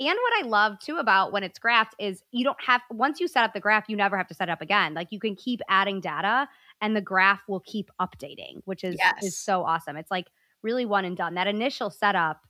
And 0.08 0.18
what 0.18 0.44
i 0.44 0.46
love 0.46 0.78
too 0.78 0.96
about 0.96 1.32
when 1.32 1.42
it's 1.42 1.58
graphed 1.58 1.92
is 1.98 2.22
you 2.30 2.44
don't 2.44 2.60
have 2.64 2.82
once 2.90 3.20
you 3.20 3.28
set 3.28 3.44
up 3.44 3.54
the 3.54 3.60
graph 3.60 3.88
you 3.88 3.96
never 3.96 4.16
have 4.16 4.28
to 4.28 4.34
set 4.34 4.48
it 4.48 4.52
up 4.52 4.60
again. 4.60 4.94
Like 4.94 5.08
you 5.10 5.20
can 5.20 5.36
keep 5.36 5.60
adding 5.68 6.00
data 6.00 6.48
and 6.80 6.96
the 6.96 7.00
graph 7.00 7.42
will 7.48 7.60
keep 7.60 7.90
updating 8.00 8.60
which 8.64 8.84
is 8.84 8.96
yes. 8.98 9.22
is 9.22 9.36
so 9.36 9.64
awesome. 9.64 9.96
It's 9.96 10.10
like 10.10 10.28
really 10.62 10.84
one 10.84 11.04
and 11.04 11.16
done. 11.16 11.34
That 11.34 11.46
initial 11.46 11.90
setup 11.90 12.40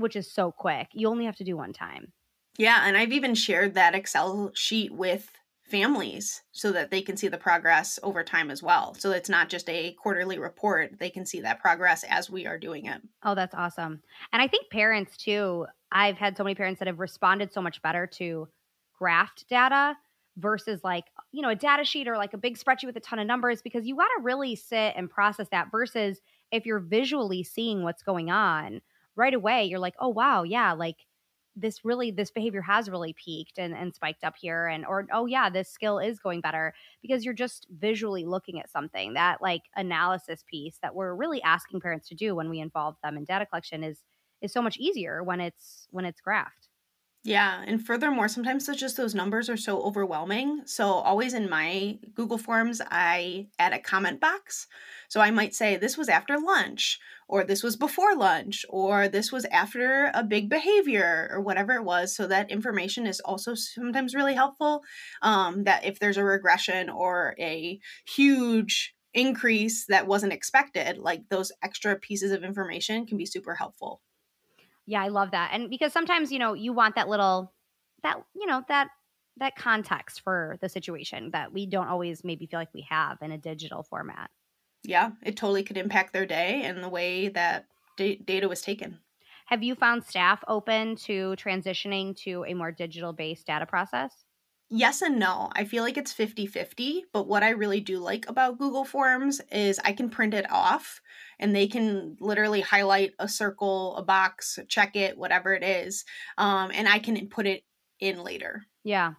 which 0.00 0.16
is 0.16 0.32
so 0.32 0.52
quick. 0.52 0.88
You 0.92 1.08
only 1.08 1.26
have 1.26 1.36
to 1.36 1.44
do 1.44 1.56
one 1.56 1.72
time. 1.72 2.12
Yeah, 2.58 2.82
and 2.84 2.96
I've 2.96 3.12
even 3.12 3.34
shared 3.34 3.74
that 3.74 3.94
Excel 3.94 4.50
sheet 4.54 4.92
with 4.92 5.30
families 5.70 6.42
so 6.52 6.72
that 6.72 6.90
they 6.90 7.00
can 7.00 7.16
see 7.16 7.28
the 7.28 7.38
progress 7.38 7.98
over 8.02 8.24
time 8.24 8.50
as 8.50 8.62
well. 8.62 8.94
So 8.94 9.12
it's 9.12 9.28
not 9.28 9.48
just 9.48 9.68
a 9.68 9.92
quarterly 9.92 10.38
report, 10.38 10.98
they 10.98 11.10
can 11.10 11.24
see 11.24 11.40
that 11.40 11.60
progress 11.60 12.04
as 12.08 12.28
we 12.28 12.46
are 12.46 12.58
doing 12.58 12.86
it. 12.86 13.00
Oh, 13.22 13.34
that's 13.34 13.54
awesome. 13.54 14.02
And 14.32 14.42
I 14.42 14.48
think 14.48 14.68
parents 14.70 15.16
too, 15.16 15.66
I've 15.92 16.16
had 16.16 16.36
so 16.36 16.44
many 16.44 16.54
parents 16.54 16.80
that 16.80 16.88
have 16.88 16.98
responded 16.98 17.52
so 17.52 17.62
much 17.62 17.80
better 17.82 18.06
to 18.14 18.48
graphed 19.00 19.46
data 19.48 19.96
versus 20.36 20.82
like, 20.82 21.04
you 21.32 21.42
know, 21.42 21.50
a 21.50 21.56
data 21.56 21.84
sheet 21.84 22.08
or 22.08 22.16
like 22.16 22.34
a 22.34 22.38
big 22.38 22.58
spreadsheet 22.58 22.86
with 22.86 22.96
a 22.96 23.00
ton 23.00 23.18
of 23.18 23.26
numbers 23.26 23.62
because 23.62 23.86
you 23.86 23.96
got 23.96 24.08
to 24.16 24.22
really 24.22 24.56
sit 24.56 24.94
and 24.96 25.08
process 25.08 25.48
that 25.50 25.70
versus 25.70 26.20
if 26.50 26.66
you're 26.66 26.80
visually 26.80 27.42
seeing 27.42 27.82
what's 27.82 28.02
going 28.02 28.30
on 28.30 28.80
right 29.16 29.34
away 29.34 29.64
you're 29.64 29.78
like, 29.78 29.94
oh 30.00 30.08
wow, 30.08 30.42
yeah, 30.42 30.72
like 30.72 30.96
this 31.56 31.84
really 31.84 32.10
this 32.10 32.30
behavior 32.30 32.62
has 32.62 32.88
really 32.88 33.14
peaked 33.14 33.58
and, 33.58 33.74
and 33.74 33.94
spiked 33.94 34.24
up 34.24 34.34
here 34.40 34.66
and 34.68 34.86
or 34.86 35.06
oh 35.12 35.26
yeah 35.26 35.50
this 35.50 35.68
skill 35.68 35.98
is 35.98 36.20
going 36.20 36.40
better 36.40 36.72
because 37.02 37.24
you're 37.24 37.34
just 37.34 37.66
visually 37.70 38.24
looking 38.24 38.60
at 38.60 38.70
something. 38.70 39.14
That 39.14 39.42
like 39.42 39.62
analysis 39.76 40.44
piece 40.48 40.78
that 40.82 40.94
we're 40.94 41.14
really 41.14 41.42
asking 41.42 41.80
parents 41.80 42.08
to 42.08 42.14
do 42.14 42.34
when 42.34 42.50
we 42.50 42.60
involve 42.60 42.96
them 43.02 43.16
in 43.16 43.24
data 43.24 43.46
collection 43.46 43.84
is 43.84 44.04
is 44.40 44.52
so 44.52 44.62
much 44.62 44.76
easier 44.78 45.22
when 45.22 45.40
it's 45.40 45.86
when 45.90 46.04
it's 46.04 46.20
graphed 46.26 46.69
yeah. 47.22 47.62
And 47.66 47.84
furthermore, 47.84 48.28
sometimes 48.28 48.66
it's 48.66 48.80
just 48.80 48.96
those 48.96 49.14
numbers 49.14 49.50
are 49.50 49.56
so 49.56 49.82
overwhelming. 49.82 50.62
So, 50.64 50.86
always 50.86 51.34
in 51.34 51.50
my 51.50 51.98
Google 52.14 52.38
Forms, 52.38 52.80
I 52.90 53.48
add 53.58 53.74
a 53.74 53.78
comment 53.78 54.20
box. 54.20 54.66
So, 55.10 55.20
I 55.20 55.30
might 55.30 55.54
say, 55.54 55.76
this 55.76 55.98
was 55.98 56.08
after 56.08 56.38
lunch, 56.38 56.98
or 57.28 57.44
this 57.44 57.62
was 57.62 57.76
before 57.76 58.16
lunch, 58.16 58.64
or 58.70 59.06
this 59.06 59.30
was 59.30 59.44
after 59.46 60.10
a 60.14 60.24
big 60.24 60.48
behavior, 60.48 61.28
or 61.30 61.42
whatever 61.42 61.74
it 61.74 61.84
was. 61.84 62.16
So, 62.16 62.26
that 62.28 62.50
information 62.50 63.06
is 63.06 63.20
also 63.20 63.54
sometimes 63.54 64.14
really 64.14 64.34
helpful. 64.34 64.82
Um, 65.20 65.64
that 65.64 65.84
if 65.84 65.98
there's 65.98 66.16
a 66.16 66.24
regression 66.24 66.88
or 66.88 67.34
a 67.38 67.78
huge 68.16 68.94
increase 69.12 69.84
that 69.86 70.06
wasn't 70.06 70.32
expected, 70.32 70.96
like 70.96 71.28
those 71.28 71.52
extra 71.62 71.96
pieces 71.96 72.32
of 72.32 72.44
information 72.44 73.04
can 73.04 73.18
be 73.18 73.26
super 73.26 73.54
helpful. 73.54 74.00
Yeah, 74.90 75.02
I 75.02 75.08
love 75.08 75.30
that. 75.30 75.50
And 75.52 75.70
because 75.70 75.92
sometimes, 75.92 76.32
you 76.32 76.38
know, 76.38 76.52
you 76.52 76.72
want 76.72 76.96
that 76.96 77.08
little 77.08 77.54
that, 78.02 78.18
you 78.34 78.46
know, 78.46 78.64
that 78.68 78.88
that 79.36 79.54
context 79.56 80.20
for 80.22 80.58
the 80.60 80.68
situation 80.68 81.30
that 81.30 81.52
we 81.52 81.64
don't 81.66 81.86
always 81.86 82.24
maybe 82.24 82.46
feel 82.46 82.58
like 82.58 82.74
we 82.74 82.82
have 82.82 83.18
in 83.22 83.30
a 83.30 83.38
digital 83.38 83.84
format. 83.84 84.30
Yeah, 84.82 85.12
it 85.22 85.36
totally 85.38 85.62
could 85.62 85.76
impact 85.78 86.12
their 86.12 86.26
day 86.26 86.62
and 86.64 86.82
the 86.84 86.88
way 86.90 87.28
that 87.28 87.68
d- 87.96 88.16
data 88.16 88.46
was 88.48 88.60
taken. 88.62 89.00
Have 89.46 89.62
you 89.62 89.74
found 89.74 90.04
staff 90.04 90.42
open 90.48 90.96
to 90.96 91.34
transitioning 91.36 92.16
to 92.18 92.44
a 92.46 92.54
more 92.54 92.72
digital 92.72 93.12
based 93.12 93.46
data 93.46 93.66
process? 93.66 94.24
Yes 94.70 95.02
and 95.02 95.18
no. 95.18 95.50
I 95.52 95.64
feel 95.64 95.82
like 95.82 95.98
it's 95.98 96.12
50 96.12 96.46
50. 96.46 97.04
But 97.12 97.26
what 97.26 97.42
I 97.42 97.50
really 97.50 97.80
do 97.80 97.98
like 97.98 98.28
about 98.28 98.58
Google 98.58 98.84
Forms 98.84 99.40
is 99.50 99.80
I 99.84 99.92
can 99.92 100.08
print 100.08 100.34
it 100.34 100.50
off 100.50 101.00
and 101.38 101.54
they 101.54 101.66
can 101.66 102.16
literally 102.20 102.60
highlight 102.60 103.12
a 103.18 103.28
circle, 103.28 103.96
a 103.96 104.02
box, 104.02 104.58
check 104.68 104.96
it, 104.96 105.18
whatever 105.18 105.52
it 105.52 105.62
is. 105.62 106.04
Um, 106.38 106.70
and 106.72 106.88
I 106.88 106.98
can 106.98 107.28
put 107.28 107.46
it 107.46 107.64
in 107.98 108.22
later. 108.22 108.64
Yeah. 108.84 109.14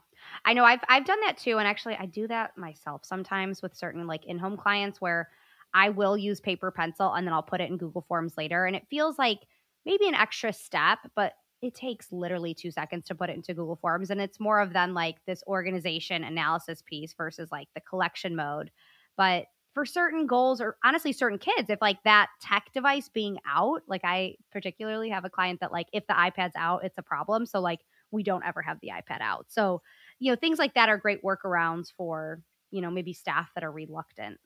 I 0.45 0.53
know 0.53 0.63
I've 0.63 0.81
I've 0.87 1.05
done 1.05 1.19
that 1.25 1.37
too 1.37 1.57
and 1.57 1.67
actually 1.67 1.95
I 1.95 2.05
do 2.05 2.27
that 2.27 2.57
myself 2.57 3.05
sometimes 3.05 3.61
with 3.61 3.75
certain 3.75 4.07
like 4.07 4.25
in-home 4.25 4.57
clients 4.57 5.01
where 5.01 5.29
I 5.73 5.89
will 5.89 6.17
use 6.17 6.39
paper 6.39 6.71
pencil 6.71 7.13
and 7.13 7.27
then 7.27 7.33
I'll 7.33 7.43
put 7.43 7.61
it 7.61 7.69
in 7.69 7.77
Google 7.77 8.05
Forms 8.07 8.37
later 8.37 8.65
and 8.65 8.75
it 8.75 8.87
feels 8.89 9.17
like 9.19 9.39
maybe 9.85 10.07
an 10.07 10.15
extra 10.15 10.53
step 10.53 10.99
but 11.15 11.33
it 11.61 11.75
takes 11.75 12.11
literally 12.11 12.53
two 12.53 12.71
seconds 12.71 13.05
to 13.05 13.15
put 13.15 13.29
it 13.29 13.35
into 13.35 13.53
Google 13.53 13.75
Forms. 13.75 14.09
And 14.09 14.19
it's 14.19 14.39
more 14.39 14.59
of 14.59 14.73
then 14.73 14.93
like 14.93 15.17
this 15.25 15.43
organization 15.47 16.23
analysis 16.23 16.81
piece 16.81 17.13
versus 17.13 17.51
like 17.51 17.67
the 17.75 17.81
collection 17.81 18.35
mode. 18.35 18.71
But 19.15 19.45
for 19.73 19.85
certain 19.85 20.27
goals 20.27 20.59
or 20.59 20.77
honestly 20.83 21.13
certain 21.13 21.37
kids, 21.37 21.69
if 21.69 21.79
like 21.81 22.01
that 22.03 22.27
tech 22.41 22.71
device 22.73 23.09
being 23.09 23.37
out, 23.47 23.83
like 23.87 24.01
I 24.03 24.35
particularly 24.51 25.09
have 25.09 25.23
a 25.23 25.29
client 25.29 25.59
that 25.61 25.71
like 25.71 25.87
if 25.93 26.05
the 26.07 26.13
iPad's 26.13 26.55
out, 26.57 26.83
it's 26.83 26.97
a 26.97 27.03
problem. 27.03 27.45
So 27.45 27.61
like 27.61 27.79
we 28.09 28.23
don't 28.23 28.43
ever 28.45 28.61
have 28.61 28.79
the 28.81 28.89
iPad 28.89 29.21
out. 29.21 29.45
So, 29.49 29.81
you 30.19 30.31
know, 30.31 30.35
things 30.35 30.59
like 30.59 30.73
that 30.73 30.89
are 30.89 30.97
great 30.97 31.23
workarounds 31.23 31.87
for, 31.95 32.41
you 32.71 32.81
know, 32.81 32.91
maybe 32.91 33.13
staff 33.13 33.49
that 33.55 33.63
are 33.63 33.71
reluctant. 33.71 34.39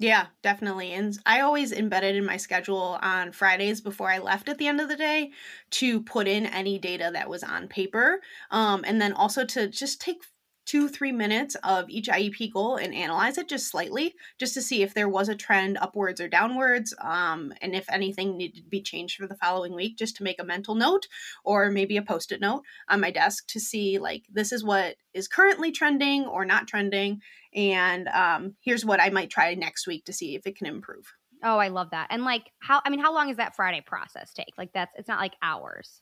Yeah, 0.00 0.28
definitely. 0.42 0.92
And 0.94 1.14
I 1.26 1.40
always 1.40 1.72
embedded 1.72 2.16
in 2.16 2.24
my 2.24 2.38
schedule 2.38 2.98
on 3.02 3.32
Fridays 3.32 3.82
before 3.82 4.10
I 4.10 4.18
left 4.18 4.48
at 4.48 4.56
the 4.56 4.66
end 4.66 4.80
of 4.80 4.88
the 4.88 4.96
day 4.96 5.30
to 5.72 6.00
put 6.00 6.26
in 6.26 6.46
any 6.46 6.78
data 6.78 7.10
that 7.12 7.28
was 7.28 7.42
on 7.42 7.68
paper. 7.68 8.20
Um, 8.50 8.82
and 8.86 8.98
then 9.00 9.12
also 9.12 9.44
to 9.44 9.68
just 9.68 10.00
take 10.00 10.22
two, 10.70 10.88
three 10.88 11.10
minutes 11.10 11.56
of 11.64 11.90
each 11.90 12.06
IEP 12.06 12.52
goal 12.52 12.76
and 12.76 12.94
analyze 12.94 13.36
it 13.38 13.48
just 13.48 13.66
slightly, 13.66 14.14
just 14.38 14.54
to 14.54 14.62
see 14.62 14.84
if 14.84 14.94
there 14.94 15.08
was 15.08 15.28
a 15.28 15.34
trend 15.34 15.76
upwards 15.80 16.20
or 16.20 16.28
downwards, 16.28 16.94
um, 17.00 17.52
and 17.60 17.74
if 17.74 17.90
anything 17.90 18.36
needed 18.36 18.62
to 18.62 18.70
be 18.70 18.80
changed 18.80 19.16
for 19.16 19.26
the 19.26 19.34
following 19.34 19.74
week, 19.74 19.98
just 19.98 20.14
to 20.16 20.22
make 20.22 20.40
a 20.40 20.44
mental 20.44 20.76
note 20.76 21.08
or 21.42 21.72
maybe 21.72 21.96
a 21.96 22.02
post 22.02 22.30
it 22.30 22.40
note 22.40 22.62
on 22.88 23.00
my 23.00 23.10
desk 23.10 23.48
to 23.48 23.58
see, 23.58 23.98
like, 23.98 24.22
this 24.30 24.52
is 24.52 24.62
what 24.62 24.94
is 25.12 25.26
currently 25.26 25.72
trending 25.72 26.24
or 26.24 26.44
not 26.44 26.68
trending. 26.68 27.20
And 27.52 28.06
um, 28.06 28.54
here's 28.60 28.84
what 28.84 29.00
I 29.00 29.10
might 29.10 29.28
try 29.28 29.54
next 29.54 29.88
week 29.88 30.04
to 30.04 30.12
see 30.12 30.36
if 30.36 30.46
it 30.46 30.56
can 30.56 30.68
improve. 30.68 31.12
Oh, 31.42 31.58
I 31.58 31.66
love 31.66 31.90
that. 31.90 32.06
And 32.10 32.22
like, 32.22 32.52
how, 32.60 32.80
I 32.84 32.90
mean, 32.90 33.00
how 33.00 33.12
long 33.12 33.26
does 33.26 33.38
that 33.38 33.56
Friday 33.56 33.82
process 33.84 34.32
take? 34.32 34.56
Like, 34.56 34.72
that's, 34.72 34.92
it's 34.96 35.08
not 35.08 35.18
like 35.18 35.34
hours. 35.42 36.00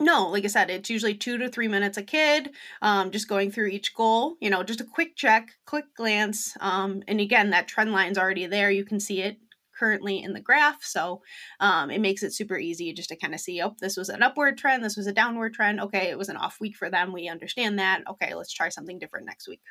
No, 0.00 0.28
like 0.28 0.44
I 0.44 0.48
said, 0.48 0.70
it's 0.70 0.88
usually 0.88 1.14
two 1.14 1.36
to 1.36 1.50
three 1.50 1.68
minutes 1.68 1.98
a 1.98 2.02
kid, 2.02 2.50
um, 2.80 3.10
just 3.10 3.28
going 3.28 3.50
through 3.50 3.66
each 3.66 3.94
goal, 3.94 4.36
you 4.40 4.48
know, 4.48 4.62
just 4.62 4.80
a 4.80 4.84
quick 4.84 5.14
check, 5.14 5.50
quick 5.66 5.84
glance. 5.94 6.56
Um, 6.60 7.02
and 7.06 7.20
again, 7.20 7.50
that 7.50 7.68
trend 7.68 7.92
line's 7.92 8.16
already 8.16 8.46
there. 8.46 8.70
You 8.70 8.86
can 8.86 8.98
see 8.98 9.20
it 9.20 9.36
currently 9.78 10.22
in 10.22 10.32
the 10.32 10.40
graph. 10.40 10.82
So 10.82 11.20
um, 11.60 11.90
it 11.90 12.00
makes 12.00 12.22
it 12.22 12.32
super 12.32 12.56
easy 12.56 12.92
just 12.94 13.10
to 13.10 13.16
kind 13.16 13.34
of 13.34 13.40
see, 13.40 13.60
oh, 13.62 13.74
this 13.80 13.96
was 13.96 14.08
an 14.08 14.22
upward 14.22 14.56
trend, 14.56 14.82
this 14.82 14.96
was 14.96 15.06
a 15.06 15.12
downward 15.12 15.52
trend. 15.52 15.80
Okay, 15.80 16.08
it 16.08 16.18
was 16.18 16.30
an 16.30 16.36
off 16.36 16.56
week 16.60 16.76
for 16.76 16.88
them. 16.88 17.12
We 17.12 17.28
understand 17.28 17.78
that. 17.78 18.02
Okay, 18.08 18.34
let's 18.34 18.52
try 18.52 18.70
something 18.70 18.98
different 18.98 19.26
next 19.26 19.48
week. 19.48 19.62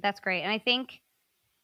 That's 0.00 0.20
great. 0.20 0.42
And 0.42 0.52
I 0.52 0.58
think, 0.58 1.00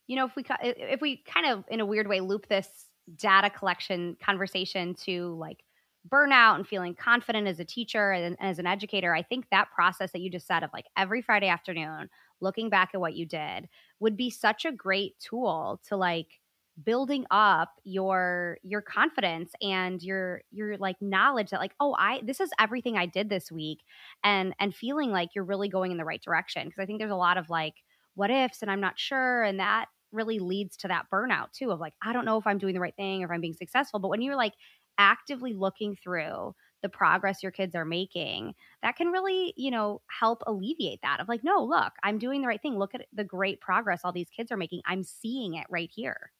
you 0.08 0.16
know, 0.16 0.26
if 0.26 0.34
we 0.34 0.44
if 0.62 1.00
we 1.00 1.22
kind 1.22 1.46
of 1.46 1.64
in 1.68 1.80
a 1.80 1.86
weird 1.86 2.08
way 2.08 2.20
loop 2.20 2.48
this 2.48 2.68
data 3.16 3.50
collection 3.50 4.16
conversation 4.20 4.94
to 4.94 5.34
like 5.38 5.58
burnout 6.08 6.56
and 6.56 6.66
feeling 6.66 6.94
confident 6.94 7.48
as 7.48 7.60
a 7.60 7.64
teacher 7.64 8.12
and, 8.12 8.36
as 8.40 8.58
an 8.58 8.66
educator, 8.66 9.14
I 9.14 9.22
think 9.22 9.46
that 9.50 9.70
process 9.74 10.12
that 10.12 10.20
you 10.20 10.30
just 10.30 10.46
said 10.46 10.62
of 10.62 10.70
like 10.72 10.86
every 10.96 11.22
Friday 11.22 11.48
afternoon, 11.48 12.08
looking 12.40 12.70
back 12.70 12.90
at 12.94 13.00
what 13.00 13.14
you 13.14 13.26
did 13.26 13.68
would 14.00 14.16
be 14.16 14.30
such 14.30 14.64
a 14.64 14.72
great 14.72 15.18
tool 15.18 15.80
to 15.88 15.96
like 15.96 16.40
building 16.84 17.24
up 17.30 17.70
your 17.84 18.58
your 18.62 18.82
confidence 18.82 19.52
and 19.62 20.02
your 20.02 20.42
your 20.50 20.76
like 20.76 20.96
knowledge 21.00 21.50
that 21.50 21.60
like 21.60 21.72
oh 21.78 21.94
i 21.96 22.20
this 22.24 22.40
is 22.40 22.50
everything 22.58 22.96
i 22.96 23.06
did 23.06 23.28
this 23.28 23.52
week 23.52 23.84
and 24.24 24.52
and 24.58 24.74
feeling 24.74 25.12
like 25.12 25.28
you're 25.36 25.44
really 25.44 25.68
going 25.68 25.92
in 25.92 25.98
the 25.98 26.04
right 26.04 26.20
direction 26.20 26.66
because 26.66 26.82
i 26.82 26.84
think 26.84 26.98
there's 26.98 27.12
a 27.12 27.16
lot 27.16 27.38
of 27.38 27.48
like 27.48 27.74
what 28.14 28.28
ifs 28.28 28.60
and 28.60 28.72
i'm 28.72 28.80
not 28.80 28.98
sure 28.98 29.44
and 29.44 29.60
that 29.60 29.86
really 30.10 30.40
leads 30.40 30.76
to 30.76 30.88
that 30.88 31.06
burnout 31.12 31.52
too 31.52 31.70
of 31.70 31.78
like 31.78 31.94
i 32.02 32.12
don't 32.12 32.24
know 32.24 32.38
if 32.38 32.46
i'm 32.46 32.58
doing 32.58 32.74
the 32.74 32.80
right 32.80 32.96
thing 32.96 33.22
or 33.22 33.26
if 33.26 33.30
i'm 33.30 33.40
being 33.40 33.54
successful 33.54 34.00
but 34.00 34.08
when 34.08 34.20
you're 34.20 34.34
like 34.36 34.54
actively 34.98 35.52
looking 35.52 35.96
through 35.96 36.54
the 36.82 36.88
progress 36.88 37.42
your 37.42 37.52
kids 37.52 37.74
are 37.74 37.84
making 37.84 38.54
that 38.82 38.96
can 38.96 39.08
really 39.08 39.54
you 39.56 39.70
know 39.70 40.02
help 40.20 40.42
alleviate 40.46 41.00
that 41.02 41.18
of 41.20 41.28
like 41.28 41.42
no 41.42 41.64
look 41.64 41.92
i'm 42.02 42.18
doing 42.18 42.42
the 42.42 42.46
right 42.46 42.60
thing 42.60 42.78
look 42.78 42.94
at 42.94 43.06
the 43.12 43.24
great 43.24 43.60
progress 43.60 44.02
all 44.04 44.12
these 44.12 44.28
kids 44.28 44.52
are 44.52 44.56
making 44.56 44.82
i'm 44.86 45.02
seeing 45.02 45.54
it 45.54 45.66
right 45.70 45.90
here 45.94 46.30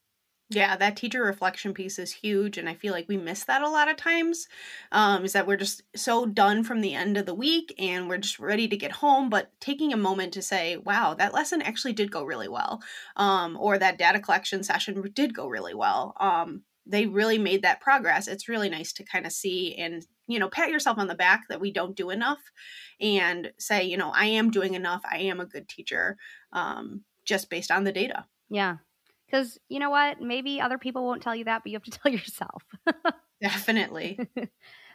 yeah, 0.51 0.77
that 0.77 0.97
teacher 0.97 1.23
reflection 1.23 1.73
piece 1.73 1.99
is 1.99 2.13
huge. 2.13 2.59
And 2.59 2.69
I 2.69 2.75
feel 2.75 2.93
like 2.93 3.09
we 3.09 3.17
miss 3.17 3.45
that 3.45 3.63
a 3.63 3.69
lot 3.69 3.89
of 3.89 3.97
times. 3.97 4.47
Um, 4.93 5.25
is 5.25 5.33
that 5.33 5.47
we're 5.47 5.57
just 5.57 5.83
so 5.97 6.27
done 6.27 6.65
from 6.65 6.81
the 6.81 6.95
end 6.95 7.17
of 7.17 7.25
the 7.27 7.35
week 7.35 7.75
and 7.79 8.09
we're 8.09 8.19
just 8.19 8.39
ready 8.39 8.69
to 8.69 8.77
get 8.77 8.93
home. 8.93 9.31
But 9.31 9.51
taking 9.61 9.93
a 9.93 9.97
moment 9.97 10.35
to 10.35 10.43
say, 10.43 10.77
wow, 10.77 11.15
that 11.15 11.33
lesson 11.33 11.63
actually 11.63 11.95
did 11.95 12.11
go 12.11 12.25
really 12.25 12.49
well. 12.49 12.83
Um, 13.17 13.57
or 13.59 13.79
that 13.79 13.99
data 13.99 14.21
collection 14.21 14.63
session 14.63 15.03
did 15.15 15.35
go 15.35 15.49
really 15.49 15.75
well. 15.75 16.15
Um, 16.21 16.63
they 16.87 17.07
really 17.07 17.39
made 17.39 17.63
that 17.63 17.81
progress. 17.81 18.29
It's 18.29 18.49
really 18.49 18.69
nice 18.69 18.93
to 18.95 19.05
kind 19.05 19.27
of 19.27 19.33
see 19.33 19.75
and, 19.77 20.05
you 20.27 20.39
know, 20.39 20.49
pat 20.49 20.71
yourself 20.71 20.99
on 20.99 21.07
the 21.07 21.15
back 21.15 21.43
that 21.49 21.61
we 21.61 21.73
don't 21.73 21.97
do 21.97 22.11
enough 22.11 22.41
and 23.01 23.51
say, 23.59 23.85
you 23.85 23.97
know, 23.97 24.11
I 24.15 24.27
am 24.27 24.51
doing 24.51 24.75
enough. 24.75 25.03
I 25.11 25.19
am 25.19 25.41
a 25.41 25.47
good 25.47 25.69
teacher 25.69 26.17
um, 26.53 27.03
just 27.25 27.49
based 27.49 27.71
on 27.71 27.85
the 27.85 27.93
data. 27.93 28.27
Yeah. 28.51 28.77
Because 29.27 29.59
you 29.69 29.79
know 29.79 29.91
what? 29.91 30.21
Maybe 30.21 30.61
other 30.61 30.79
people 30.79 31.05
won't 31.05 31.23
tell 31.23 31.35
you 31.35 31.45
that, 31.45 31.63
but 31.63 31.73
you 31.73 31.77
have 31.77 31.85
to 31.85 31.91
tell 32.03 32.13
yourself. 32.13 32.63
Definitely. 33.41 34.19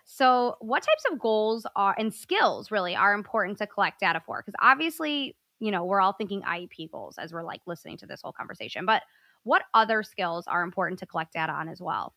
so, 0.05 0.55
what 0.59 0.83
types 0.83 1.03
of 1.11 1.19
goals 1.19 1.65
are 1.75 1.95
and 1.97 2.13
skills 2.13 2.71
really 2.71 2.95
are 2.95 3.13
important 3.13 3.57
to 3.57 3.67
collect 3.67 3.99
data 3.99 4.21
for? 4.25 4.41
Because 4.41 4.55
obviously, 4.61 5.35
you 5.59 5.71
know, 5.71 5.83
we're 5.85 6.01
all 6.01 6.13
thinking 6.13 6.43
IEP 6.43 6.91
goals 6.91 7.17
as 7.17 7.33
we're 7.33 7.43
like 7.43 7.61
listening 7.65 7.97
to 7.97 8.05
this 8.05 8.21
whole 8.21 8.31
conversation, 8.31 8.85
but 8.85 9.03
what 9.49 9.63
other 9.73 10.03
skills 10.03 10.47
are 10.47 10.63
important 10.63 10.99
to 10.99 11.07
collect 11.07 11.33
data 11.33 11.51
on 11.53 11.67
as 11.69 11.81
well? 11.81 12.13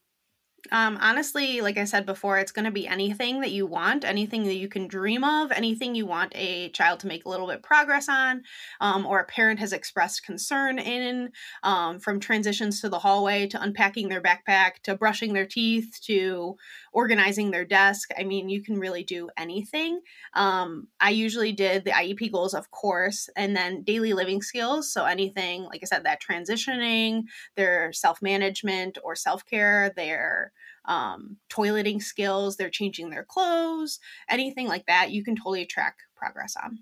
Um, 0.70 0.96
honestly, 1.00 1.60
like 1.60 1.76
I 1.76 1.84
said 1.84 2.06
before, 2.06 2.38
it's 2.38 2.52
going 2.52 2.66
to 2.66 2.70
be 2.70 2.86
anything 2.86 3.40
that 3.40 3.50
you 3.50 3.66
want, 3.66 4.04
anything 4.04 4.44
that 4.44 4.54
you 4.54 4.68
can 4.68 4.86
dream 4.86 5.24
of, 5.24 5.50
anything 5.50 5.96
you 5.96 6.06
want 6.06 6.32
a 6.36 6.68
child 6.68 7.00
to 7.00 7.08
make 7.08 7.24
a 7.24 7.28
little 7.28 7.48
bit 7.48 7.64
progress 7.64 8.08
on, 8.08 8.42
um, 8.80 9.04
or 9.04 9.18
a 9.18 9.24
parent 9.24 9.58
has 9.58 9.72
expressed 9.72 10.24
concern 10.24 10.78
in, 10.78 11.30
um, 11.64 11.98
from 11.98 12.20
transitions 12.20 12.80
to 12.80 12.88
the 12.88 13.00
hallway 13.00 13.48
to 13.48 13.60
unpacking 13.60 14.08
their 14.08 14.22
backpack 14.22 14.74
to 14.84 14.94
brushing 14.94 15.32
their 15.32 15.46
teeth 15.46 15.98
to 16.04 16.54
organizing 16.92 17.50
their 17.50 17.64
desk. 17.64 18.10
I 18.16 18.22
mean, 18.22 18.48
you 18.48 18.62
can 18.62 18.78
really 18.78 19.02
do 19.02 19.30
anything. 19.36 20.00
Um, 20.34 20.86
I 21.00 21.10
usually 21.10 21.52
did 21.52 21.84
the 21.84 21.90
IEP 21.90 22.30
goals, 22.30 22.54
of 22.54 22.70
course, 22.70 23.28
and 23.36 23.56
then 23.56 23.82
daily 23.82 24.12
living 24.12 24.40
skills. 24.42 24.92
So 24.92 25.06
anything, 25.06 25.64
like 25.64 25.80
I 25.82 25.86
said, 25.86 26.04
that 26.04 26.22
transitioning, 26.22 27.24
their 27.56 27.92
self 27.92 28.22
management 28.22 28.96
or 29.02 29.16
self 29.16 29.44
care, 29.44 29.92
their 29.96 30.51
um, 30.86 31.36
toileting 31.48 32.02
skills, 32.02 32.56
they're 32.56 32.70
changing 32.70 33.10
their 33.10 33.24
clothes, 33.24 34.00
anything 34.28 34.66
like 34.66 34.86
that, 34.86 35.10
you 35.10 35.24
can 35.24 35.36
totally 35.36 35.66
track 35.66 35.96
progress 36.16 36.54
on. 36.62 36.78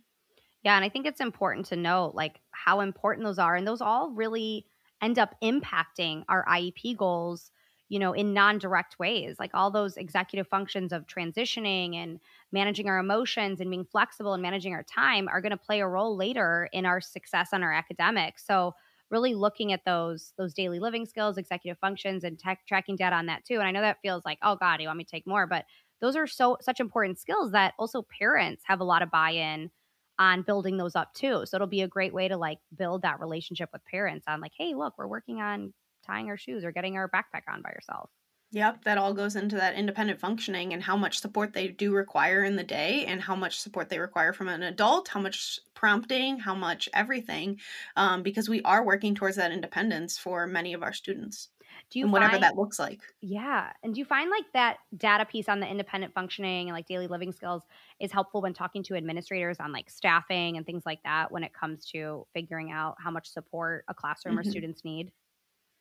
Yeah, 0.63 0.77
and 0.77 0.85
I 0.85 0.89
think 0.89 1.07
it's 1.07 1.21
important 1.21 1.67
to 1.67 1.77
note 1.77 2.15
like 2.15 2.41
how 2.51 2.81
important 2.81 3.25
those 3.27 3.39
are, 3.39 3.57
and 3.57 3.67
those 3.67 3.81
all 3.81 4.11
really 4.11 4.67
end 5.03 5.19
up 5.19 5.35
impacting 5.43 6.25
our 6.29 6.45
IEP 6.45 6.97
goals, 6.97 7.51
you 7.89 7.99
know, 7.99 8.13
in 8.13 8.35
non-direct 8.35 8.99
ways. 8.99 9.37
Like 9.39 9.51
all 9.55 9.71
those 9.71 9.97
executive 9.97 10.47
functions 10.47 10.93
of 10.93 11.07
transitioning 11.07 11.97
and 11.97 12.21
managing 12.53 12.89
our 12.89 12.99
emotions 12.99 13.61
and 13.61 13.71
being 13.71 13.87
flexible 13.87 14.35
and 14.35 14.43
managing 14.43 14.75
our 14.75 14.83
time 14.83 15.29
are 15.29 15.41
going 15.41 15.51
to 15.51 15.57
play 15.57 15.81
a 15.81 15.89
role 15.89 16.17
later 16.17 16.69
in 16.73 16.85
our 16.85 17.01
success 17.01 17.51
on 17.53 17.63
our 17.63 17.73
academics. 17.73 18.47
So 18.47 18.75
really 19.11 19.35
looking 19.35 19.73
at 19.73 19.85
those 19.85 20.33
those 20.39 20.55
daily 20.55 20.79
living 20.79 21.07
skills, 21.07 21.37
executive 21.39 21.79
functions, 21.79 22.25
and 22.25 22.39
tech 22.39 22.61
tracking 22.67 22.97
data 22.97 23.17
on 23.17 23.27
that 23.27 23.45
too. 23.45 23.55
And 23.55 23.65
I 23.65 23.71
know 23.71 23.81
that 23.81 23.99
feels 24.03 24.25
like, 24.25 24.39
oh 24.43 24.57
God, 24.57 24.81
you 24.81 24.87
want 24.89 24.99
me 24.99 25.05
to 25.05 25.11
take 25.11 25.27
more, 25.27 25.47
but 25.47 25.65
those 26.01 26.17
are 26.17 26.27
so 26.27 26.57
such 26.61 26.81
important 26.81 27.19
skills 27.19 27.53
that 27.53 27.75
also 27.79 28.03
parents 28.19 28.63
have 28.67 28.81
a 28.81 28.85
lot 28.85 29.03
of 29.03 29.11
buy-in 29.11 29.71
on 30.19 30.43
building 30.43 30.77
those 30.77 30.97
up 30.97 31.13
too. 31.15 31.45
So 31.47 31.57
it'll 31.57 31.67
be 31.67 31.83
a 31.83 31.89
great 31.89 32.13
way 32.15 32.29
to 32.29 32.37
like 32.37 32.59
build 32.77 33.03
that 33.03 33.21
relationship 33.21 33.71
with 33.73 33.85
parents 33.85 34.27
on 34.29 34.41
like, 34.41 34.53
hey, 34.57 34.75
look, 34.75 34.95
we're 34.99 35.07
working 35.07 35.41
on 35.41 35.73
tying 36.07 36.29
our 36.29 36.37
shoes 36.37 36.65
or 36.65 36.73
getting 36.73 36.97
our 36.97 37.09
backpack 37.09 37.43
on 37.49 37.63
by 37.63 37.71
yourself. 37.71 38.11
Yep, 38.53 38.83
that 38.85 38.99
all 38.99 39.13
goes 39.15 39.35
into 39.37 39.57
that 39.57 39.75
independent 39.75 40.19
functioning 40.21 40.73
and 40.73 40.83
how 40.83 40.97
much 40.97 41.19
support 41.21 41.53
they 41.53 41.69
do 41.69 41.93
require 41.93 42.43
in 42.45 42.57
the 42.57 42.65
day 42.65 43.05
and 43.07 43.21
how 43.23 43.37
much 43.37 43.61
support 43.61 43.89
they 43.89 43.99
require 44.01 44.33
from 44.33 44.49
an 44.49 44.63
adult, 44.63 45.09
how 45.09 45.21
much 45.21 45.61
prompting, 45.81 46.39
how 46.39 46.55
much 46.55 46.91
everything, 46.93 47.59
um, 47.97 48.23
because 48.23 48.51
we 48.51 48.61
are 48.63 48.85
working 48.85 49.15
towards 49.15 49.37
that 49.37 49.51
independence 49.51 50.19
for 50.19 50.47
many 50.47 50.75
of 50.75 50.83
our 50.83 50.93
students. 50.93 51.49
Do 51.89 51.99
you 51.99 52.05
and 52.05 52.13
whatever 52.13 52.33
find, 52.33 52.43
that 52.43 52.57
looks 52.57 52.79
like? 52.79 53.01
Yeah, 53.23 53.73
and 53.83 53.95
do 53.95 53.99
you 53.99 54.05
find 54.05 54.31
like 54.31 54.45
that 54.53 54.77
data 54.95 55.25
piece 55.25 55.49
on 55.49 55.59
the 55.59 55.67
independent 55.67 56.13
functioning 56.13 56.69
and 56.69 56.77
like 56.77 56.87
daily 56.87 57.07
living 57.07 57.33
skills 57.33 57.63
is 57.99 58.13
helpful 58.13 58.43
when 58.43 58.53
talking 58.53 58.83
to 58.85 58.95
administrators 58.95 59.57
on 59.59 59.73
like 59.73 59.89
staffing 59.89 60.59
and 60.59 60.67
things 60.67 60.83
like 60.85 61.03
that 61.05 61.33
when 61.33 61.43
it 61.45 61.55
comes 61.55 61.87
to 61.87 62.27
figuring 62.35 62.71
out 62.71 62.97
how 62.99 63.11
much 63.11 63.31
support 63.31 63.85
a 63.89 63.95
classroom 63.95 64.37
mm-hmm. 64.37 64.47
or 64.47 64.51
students 64.51 64.85
need? 64.85 65.13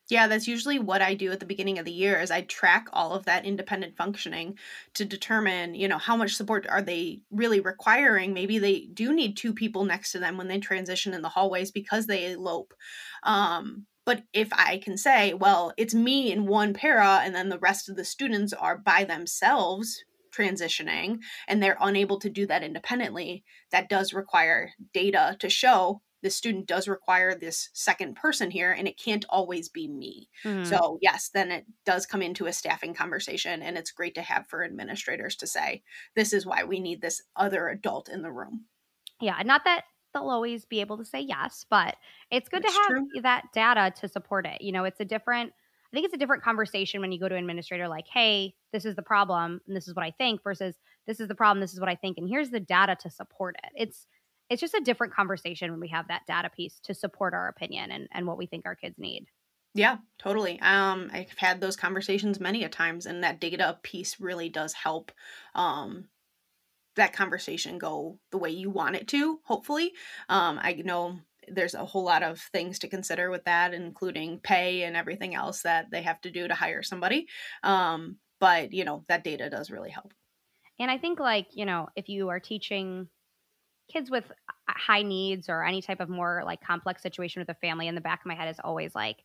Yeah, 0.09 0.27
that's 0.27 0.47
usually 0.47 0.79
what 0.79 1.03
I 1.03 1.13
do 1.13 1.31
at 1.31 1.39
the 1.39 1.45
beginning 1.45 1.77
of 1.77 1.85
the 1.85 1.91
year 1.91 2.19
is 2.19 2.31
I 2.31 2.41
track 2.41 2.87
all 2.91 3.13
of 3.13 3.25
that 3.25 3.45
independent 3.45 3.95
functioning 3.95 4.57
to 4.95 5.05
determine, 5.05 5.75
you 5.75 5.87
know, 5.87 5.99
how 5.99 6.15
much 6.15 6.35
support 6.35 6.65
are 6.67 6.81
they 6.81 7.21
really 7.29 7.59
requiring. 7.59 8.33
Maybe 8.33 8.57
they 8.57 8.87
do 8.91 9.13
need 9.13 9.37
two 9.37 9.53
people 9.53 9.85
next 9.85 10.11
to 10.13 10.19
them 10.19 10.35
when 10.35 10.47
they 10.47 10.59
transition 10.59 11.13
in 11.13 11.21
the 11.21 11.29
hallways 11.29 11.69
because 11.69 12.07
they 12.07 12.31
elope. 12.31 12.73
Um, 13.21 13.85
but 14.03 14.23
if 14.33 14.49
I 14.51 14.79
can 14.83 14.97
say, 14.97 15.35
well, 15.35 15.73
it's 15.77 15.93
me 15.93 16.31
and 16.31 16.47
one 16.47 16.73
para, 16.73 17.21
and 17.23 17.35
then 17.35 17.49
the 17.49 17.59
rest 17.59 17.87
of 17.87 17.95
the 17.95 18.03
students 18.03 18.51
are 18.51 18.79
by 18.79 19.03
themselves 19.03 20.03
transitioning 20.35 21.19
and 21.47 21.61
they're 21.61 21.77
unable 21.79 22.19
to 22.19 22.29
do 22.31 22.47
that 22.47 22.63
independently, 22.63 23.43
that 23.71 23.89
does 23.89 24.11
require 24.13 24.71
data 24.91 25.37
to 25.39 25.49
show 25.49 26.01
the 26.21 26.29
student 26.29 26.67
does 26.67 26.87
require 26.87 27.35
this 27.35 27.69
second 27.73 28.15
person 28.15 28.51
here 28.51 28.71
and 28.71 28.87
it 28.87 28.97
can't 28.97 29.25
always 29.29 29.69
be 29.69 29.87
me. 29.87 30.29
Mm-hmm. 30.43 30.65
So, 30.65 30.97
yes, 31.01 31.29
then 31.33 31.51
it 31.51 31.65
does 31.85 32.05
come 32.05 32.21
into 32.21 32.47
a 32.47 32.53
staffing 32.53 32.93
conversation 32.93 33.61
and 33.61 33.77
it's 33.77 33.91
great 33.91 34.15
to 34.15 34.21
have 34.21 34.47
for 34.47 34.63
administrators 34.63 35.35
to 35.37 35.47
say, 35.47 35.83
this 36.15 36.33
is 36.33 36.45
why 36.45 36.63
we 36.63 36.79
need 36.79 37.01
this 37.01 37.21
other 37.35 37.69
adult 37.69 38.09
in 38.09 38.21
the 38.21 38.31
room. 38.31 38.65
Yeah, 39.21 39.41
not 39.45 39.63
that 39.65 39.83
they'll 40.13 40.29
always 40.29 40.65
be 40.65 40.81
able 40.81 40.97
to 40.97 41.05
say 41.05 41.21
yes, 41.21 41.65
but 41.69 41.95
it's 42.31 42.49
good 42.49 42.63
That's 42.63 42.73
to 42.73 42.79
have 42.79 42.89
true. 42.89 43.21
that 43.21 43.45
data 43.53 43.93
to 44.01 44.07
support 44.07 44.45
it. 44.45 44.61
You 44.61 44.71
know, 44.71 44.83
it's 44.83 44.99
a 44.99 45.05
different 45.05 45.53
I 45.91 45.95
think 45.95 46.05
it's 46.05 46.13
a 46.13 46.17
different 46.17 46.43
conversation 46.43 47.01
when 47.01 47.11
you 47.11 47.19
go 47.19 47.27
to 47.27 47.33
an 47.33 47.41
administrator 47.41 47.87
like, 47.87 48.07
"Hey, 48.07 48.53
this 48.71 48.85
is 48.85 48.95
the 48.95 49.01
problem 49.01 49.59
and 49.65 49.75
this 49.75 49.87
is 49.87 49.95
what 49.95 50.05
I 50.05 50.11
think" 50.11 50.43
versus 50.43 50.75
"This 51.07 51.19
is 51.19 51.27
the 51.27 51.33
problem, 51.35 51.59
this 51.61 51.73
is 51.73 51.79
what 51.79 51.89
I 51.89 51.95
think 51.95 52.17
and 52.17 52.29
here's 52.29 52.51
the 52.51 52.59
data 52.59 52.95
to 53.01 53.09
support 53.09 53.55
it." 53.63 53.71
It's 53.75 54.05
it's 54.49 54.61
just 54.61 54.73
a 54.73 54.81
different 54.81 55.13
conversation 55.13 55.71
when 55.71 55.79
we 55.79 55.89
have 55.89 56.07
that 56.07 56.25
data 56.27 56.49
piece 56.49 56.79
to 56.81 56.93
support 56.93 57.33
our 57.33 57.47
opinion 57.47 57.91
and, 57.91 58.07
and 58.11 58.25
what 58.25 58.37
we 58.37 58.47
think 58.47 58.65
our 58.65 58.75
kids 58.75 58.97
need. 58.97 59.27
Yeah, 59.75 59.97
totally. 60.17 60.59
Um, 60.61 61.11
I've 61.13 61.37
had 61.37 61.61
those 61.61 61.75
conversations 61.75 62.39
many 62.39 62.63
a 62.63 62.69
times, 62.69 63.05
and 63.05 63.23
that 63.23 63.39
data 63.39 63.77
piece 63.83 64.19
really 64.19 64.49
does 64.49 64.73
help 64.73 65.11
um, 65.53 66.09
that 66.95 67.13
conversation 67.13 67.77
go 67.77 68.19
the 68.31 68.39
way 68.39 68.49
you 68.49 68.71
want 68.71 68.95
it 68.95 69.07
to. 69.09 69.39
Hopefully, 69.43 69.93
um, 70.27 70.59
I 70.61 70.73
know 70.73 71.19
there's 71.47 71.75
a 71.75 71.85
whole 71.85 72.03
lot 72.03 72.23
of 72.23 72.39
things 72.51 72.79
to 72.79 72.87
consider 72.87 73.29
with 73.29 73.45
that, 73.45 73.73
including 73.73 74.39
pay 74.39 74.83
and 74.83 74.97
everything 74.97 75.35
else 75.35 75.61
that 75.61 75.91
they 75.91 76.01
have 76.01 76.19
to 76.21 76.31
do 76.31 76.47
to 76.47 76.55
hire 76.55 76.81
somebody. 76.81 77.27
Um, 77.63 78.17
but 78.39 78.73
you 78.73 78.85
know 78.85 79.05
that 79.07 79.23
data 79.23 79.49
does 79.49 79.69
really 79.69 79.91
help. 79.91 80.13
And 80.79 80.89
I 80.89 80.97
think, 80.97 81.19
like, 81.19 81.47
you 81.51 81.65
know, 81.65 81.89
if 81.95 82.09
you 82.09 82.29
are 82.29 82.39
teaching 82.39 83.07
kids 83.91 84.09
with 84.09 84.25
uh, 84.29 84.53
high 84.67 85.01
needs 85.01 85.49
or 85.49 85.63
any 85.63 85.81
type 85.81 85.99
of 85.99 86.09
more 86.09 86.43
like 86.45 86.61
complex 86.61 87.01
situation 87.01 87.41
with 87.41 87.49
a 87.49 87.55
family, 87.55 87.87
in 87.87 87.95
the 87.95 88.01
back 88.01 88.21
of 88.21 88.25
my 88.25 88.35
head 88.35 88.49
is 88.49 88.59
always 88.63 88.95
like, 88.95 89.17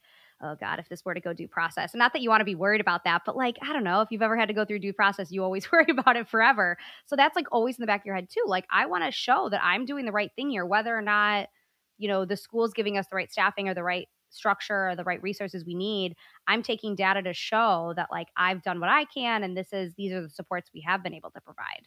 oh 0.42 0.56
God, 0.58 0.78
if 0.78 0.88
this 0.88 1.04
were 1.04 1.14
to 1.14 1.20
go 1.20 1.32
due 1.32 1.48
process. 1.48 1.92
And 1.92 1.98
not 1.98 2.12
that 2.12 2.22
you 2.22 2.28
want 2.28 2.40
to 2.40 2.44
be 2.44 2.54
worried 2.54 2.80
about 2.80 3.04
that, 3.04 3.22
but 3.24 3.36
like, 3.36 3.56
I 3.62 3.72
don't 3.72 3.84
know, 3.84 4.00
if 4.00 4.08
you've 4.10 4.22
ever 4.22 4.36
had 4.36 4.48
to 4.48 4.54
go 4.54 4.64
through 4.64 4.80
due 4.80 4.92
process, 4.92 5.30
you 5.30 5.42
always 5.44 5.70
worry 5.72 5.86
about 5.90 6.16
it 6.16 6.28
forever. 6.28 6.76
So 7.06 7.16
that's 7.16 7.36
like 7.36 7.46
always 7.52 7.76
in 7.78 7.82
the 7.82 7.86
back 7.86 8.00
of 8.00 8.06
your 8.06 8.14
head 8.14 8.28
too. 8.30 8.44
Like, 8.46 8.66
I 8.70 8.86
want 8.86 9.04
to 9.04 9.10
show 9.10 9.48
that 9.50 9.62
I'm 9.62 9.86
doing 9.86 10.04
the 10.04 10.12
right 10.12 10.30
thing 10.36 10.50
here, 10.50 10.66
whether 10.66 10.96
or 10.96 11.02
not, 11.02 11.48
you 11.98 12.08
know, 12.08 12.24
the 12.24 12.36
school's 12.36 12.72
giving 12.72 12.98
us 12.98 13.06
the 13.10 13.16
right 13.16 13.30
staffing 13.30 13.68
or 13.68 13.74
the 13.74 13.84
right 13.84 14.08
structure 14.30 14.88
or 14.88 14.96
the 14.96 15.04
right 15.04 15.22
resources 15.22 15.64
we 15.64 15.74
need 15.74 16.16
i'm 16.48 16.62
taking 16.62 16.96
data 16.96 17.22
to 17.22 17.32
show 17.32 17.92
that 17.96 18.08
like 18.10 18.26
i've 18.36 18.62
done 18.62 18.80
what 18.80 18.90
i 18.90 19.04
can 19.04 19.44
and 19.44 19.56
this 19.56 19.72
is 19.72 19.94
these 19.94 20.12
are 20.12 20.22
the 20.22 20.28
supports 20.28 20.70
we 20.74 20.80
have 20.80 21.02
been 21.02 21.14
able 21.14 21.30
to 21.30 21.40
provide 21.40 21.86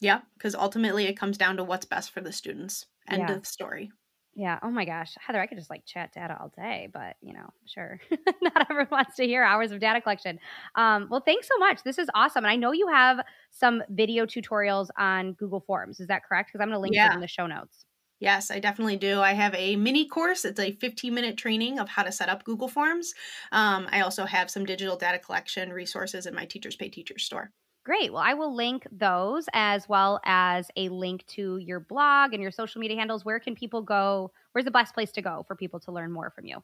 yeah 0.00 0.22
because 0.34 0.54
ultimately 0.54 1.06
it 1.06 1.16
comes 1.18 1.38
down 1.38 1.56
to 1.56 1.64
what's 1.64 1.86
best 1.86 2.10
for 2.10 2.20
the 2.20 2.32
students 2.32 2.86
end 3.08 3.28
Yeah. 3.28 3.30
of 3.30 3.46
story 3.46 3.90
yeah 4.34 4.58
oh 4.62 4.70
my 4.70 4.84
gosh 4.84 5.14
heather 5.20 5.40
i 5.40 5.46
could 5.46 5.58
just 5.58 5.70
like 5.70 5.84
chat 5.86 6.12
data 6.12 6.36
all 6.40 6.50
day 6.56 6.88
but 6.92 7.16
you 7.20 7.32
know 7.32 7.50
sure 7.66 8.00
not 8.42 8.68
everyone 8.70 8.88
wants 8.90 9.16
to 9.16 9.24
hear 9.24 9.44
hours 9.44 9.70
of 9.70 9.78
data 9.80 10.00
collection 10.00 10.38
um, 10.74 11.06
well 11.10 11.20
thanks 11.20 11.46
so 11.48 11.56
much 11.58 11.82
this 11.84 11.98
is 11.98 12.08
awesome 12.14 12.44
and 12.44 12.50
i 12.52 12.56
know 12.56 12.72
you 12.72 12.88
have 12.88 13.18
some 13.50 13.82
video 13.90 14.26
tutorials 14.26 14.88
on 14.98 15.34
google 15.34 15.60
forms 15.60 16.00
is 16.00 16.08
that 16.08 16.24
correct 16.24 16.48
because 16.48 16.60
i'm 16.60 16.68
going 16.68 16.76
to 16.76 16.80
link 16.80 16.98
Yeah. 16.98 17.02
them 17.02 17.14
in 17.14 17.20
the 17.20 17.28
show 17.28 17.46
notes 17.46 17.84
Yes, 18.20 18.50
I 18.50 18.58
definitely 18.60 18.96
do. 18.96 19.20
I 19.20 19.32
have 19.32 19.54
a 19.54 19.76
mini 19.76 20.08
course. 20.08 20.44
It's 20.44 20.58
a 20.60 20.72
15 20.72 21.12
minute 21.14 21.36
training 21.36 21.78
of 21.78 21.88
how 21.88 22.02
to 22.04 22.12
set 22.12 22.28
up 22.28 22.44
Google 22.44 22.68
Forms. 22.68 23.12
Um, 23.52 23.88
I 23.90 24.00
also 24.00 24.24
have 24.24 24.50
some 24.50 24.64
digital 24.64 24.96
data 24.96 25.18
collection 25.18 25.72
resources 25.72 26.26
in 26.26 26.34
my 26.34 26.46
Teachers 26.46 26.76
Pay 26.76 26.88
Teachers 26.90 27.24
store. 27.24 27.52
Great. 27.84 28.12
Well, 28.12 28.22
I 28.22 28.32
will 28.32 28.54
link 28.54 28.86
those 28.90 29.44
as 29.52 29.86
well 29.88 30.18
as 30.24 30.70
a 30.74 30.88
link 30.88 31.26
to 31.28 31.58
your 31.58 31.80
blog 31.80 32.32
and 32.32 32.42
your 32.42 32.50
social 32.50 32.80
media 32.80 32.96
handles. 32.96 33.24
Where 33.26 33.38
can 33.38 33.54
people 33.54 33.82
go? 33.82 34.32
Where's 34.52 34.64
the 34.64 34.70
best 34.70 34.94
place 34.94 35.12
to 35.12 35.22
go 35.22 35.44
for 35.46 35.54
people 35.54 35.80
to 35.80 35.92
learn 35.92 36.10
more 36.10 36.30
from 36.30 36.46
you? 36.46 36.62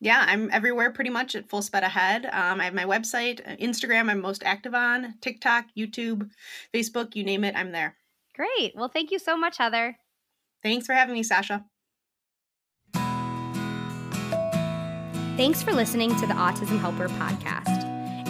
Yeah, 0.00 0.24
I'm 0.26 0.50
everywhere 0.50 0.90
pretty 0.90 1.10
much 1.10 1.36
at 1.36 1.48
full 1.48 1.62
sped 1.62 1.84
ahead. 1.84 2.24
Um, 2.24 2.60
I 2.60 2.64
have 2.64 2.74
my 2.74 2.84
website, 2.84 3.40
uh, 3.46 3.56
Instagram, 3.56 4.10
I'm 4.10 4.20
most 4.20 4.42
active 4.44 4.74
on, 4.74 5.14
TikTok, 5.20 5.66
YouTube, 5.78 6.30
Facebook, 6.74 7.14
you 7.14 7.22
name 7.22 7.44
it, 7.44 7.54
I'm 7.54 7.70
there. 7.70 7.96
Great. 8.34 8.74
Well, 8.74 8.88
thank 8.88 9.12
you 9.12 9.20
so 9.20 9.36
much, 9.36 9.58
Heather. 9.58 9.96
Thanks 10.62 10.86
for 10.86 10.94
having 10.94 11.14
me, 11.14 11.22
Sasha. 11.22 11.64
Thanks 15.36 15.62
for 15.62 15.72
listening 15.72 16.10
to 16.16 16.26
the 16.26 16.34
Autism 16.34 16.78
Helper 16.80 17.08
podcast. 17.08 17.81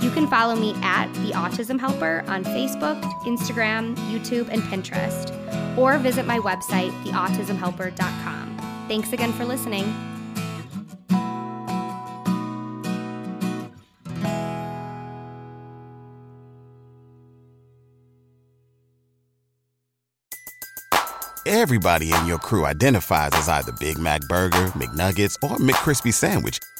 You 0.00 0.10
can 0.10 0.26
follow 0.28 0.54
me 0.54 0.74
at 0.82 1.12
The 1.14 1.32
Autism 1.32 1.80
Helper 1.80 2.22
on 2.28 2.44
Facebook, 2.44 3.00
Instagram, 3.24 3.96
YouTube, 4.10 4.48
and 4.50 4.62
Pinterest, 4.62 5.30
or 5.76 5.98
visit 5.98 6.26
my 6.26 6.38
website, 6.38 6.90
theautismhelper.com. 7.02 8.56
Thanks 8.88 9.12
again 9.12 9.32
for 9.32 9.44
listening. 9.44 9.92
Everybody 21.48 22.12
in 22.12 22.26
your 22.26 22.38
crew 22.38 22.66
identifies 22.66 23.30
as 23.34 23.48
either 23.48 23.72
Big 23.78 23.98
Mac 23.98 24.20
Burger, 24.22 24.66
McNuggets, 24.74 25.36
or 25.42 25.56
McCrispy 25.58 26.12
Sandwich. 26.12 26.58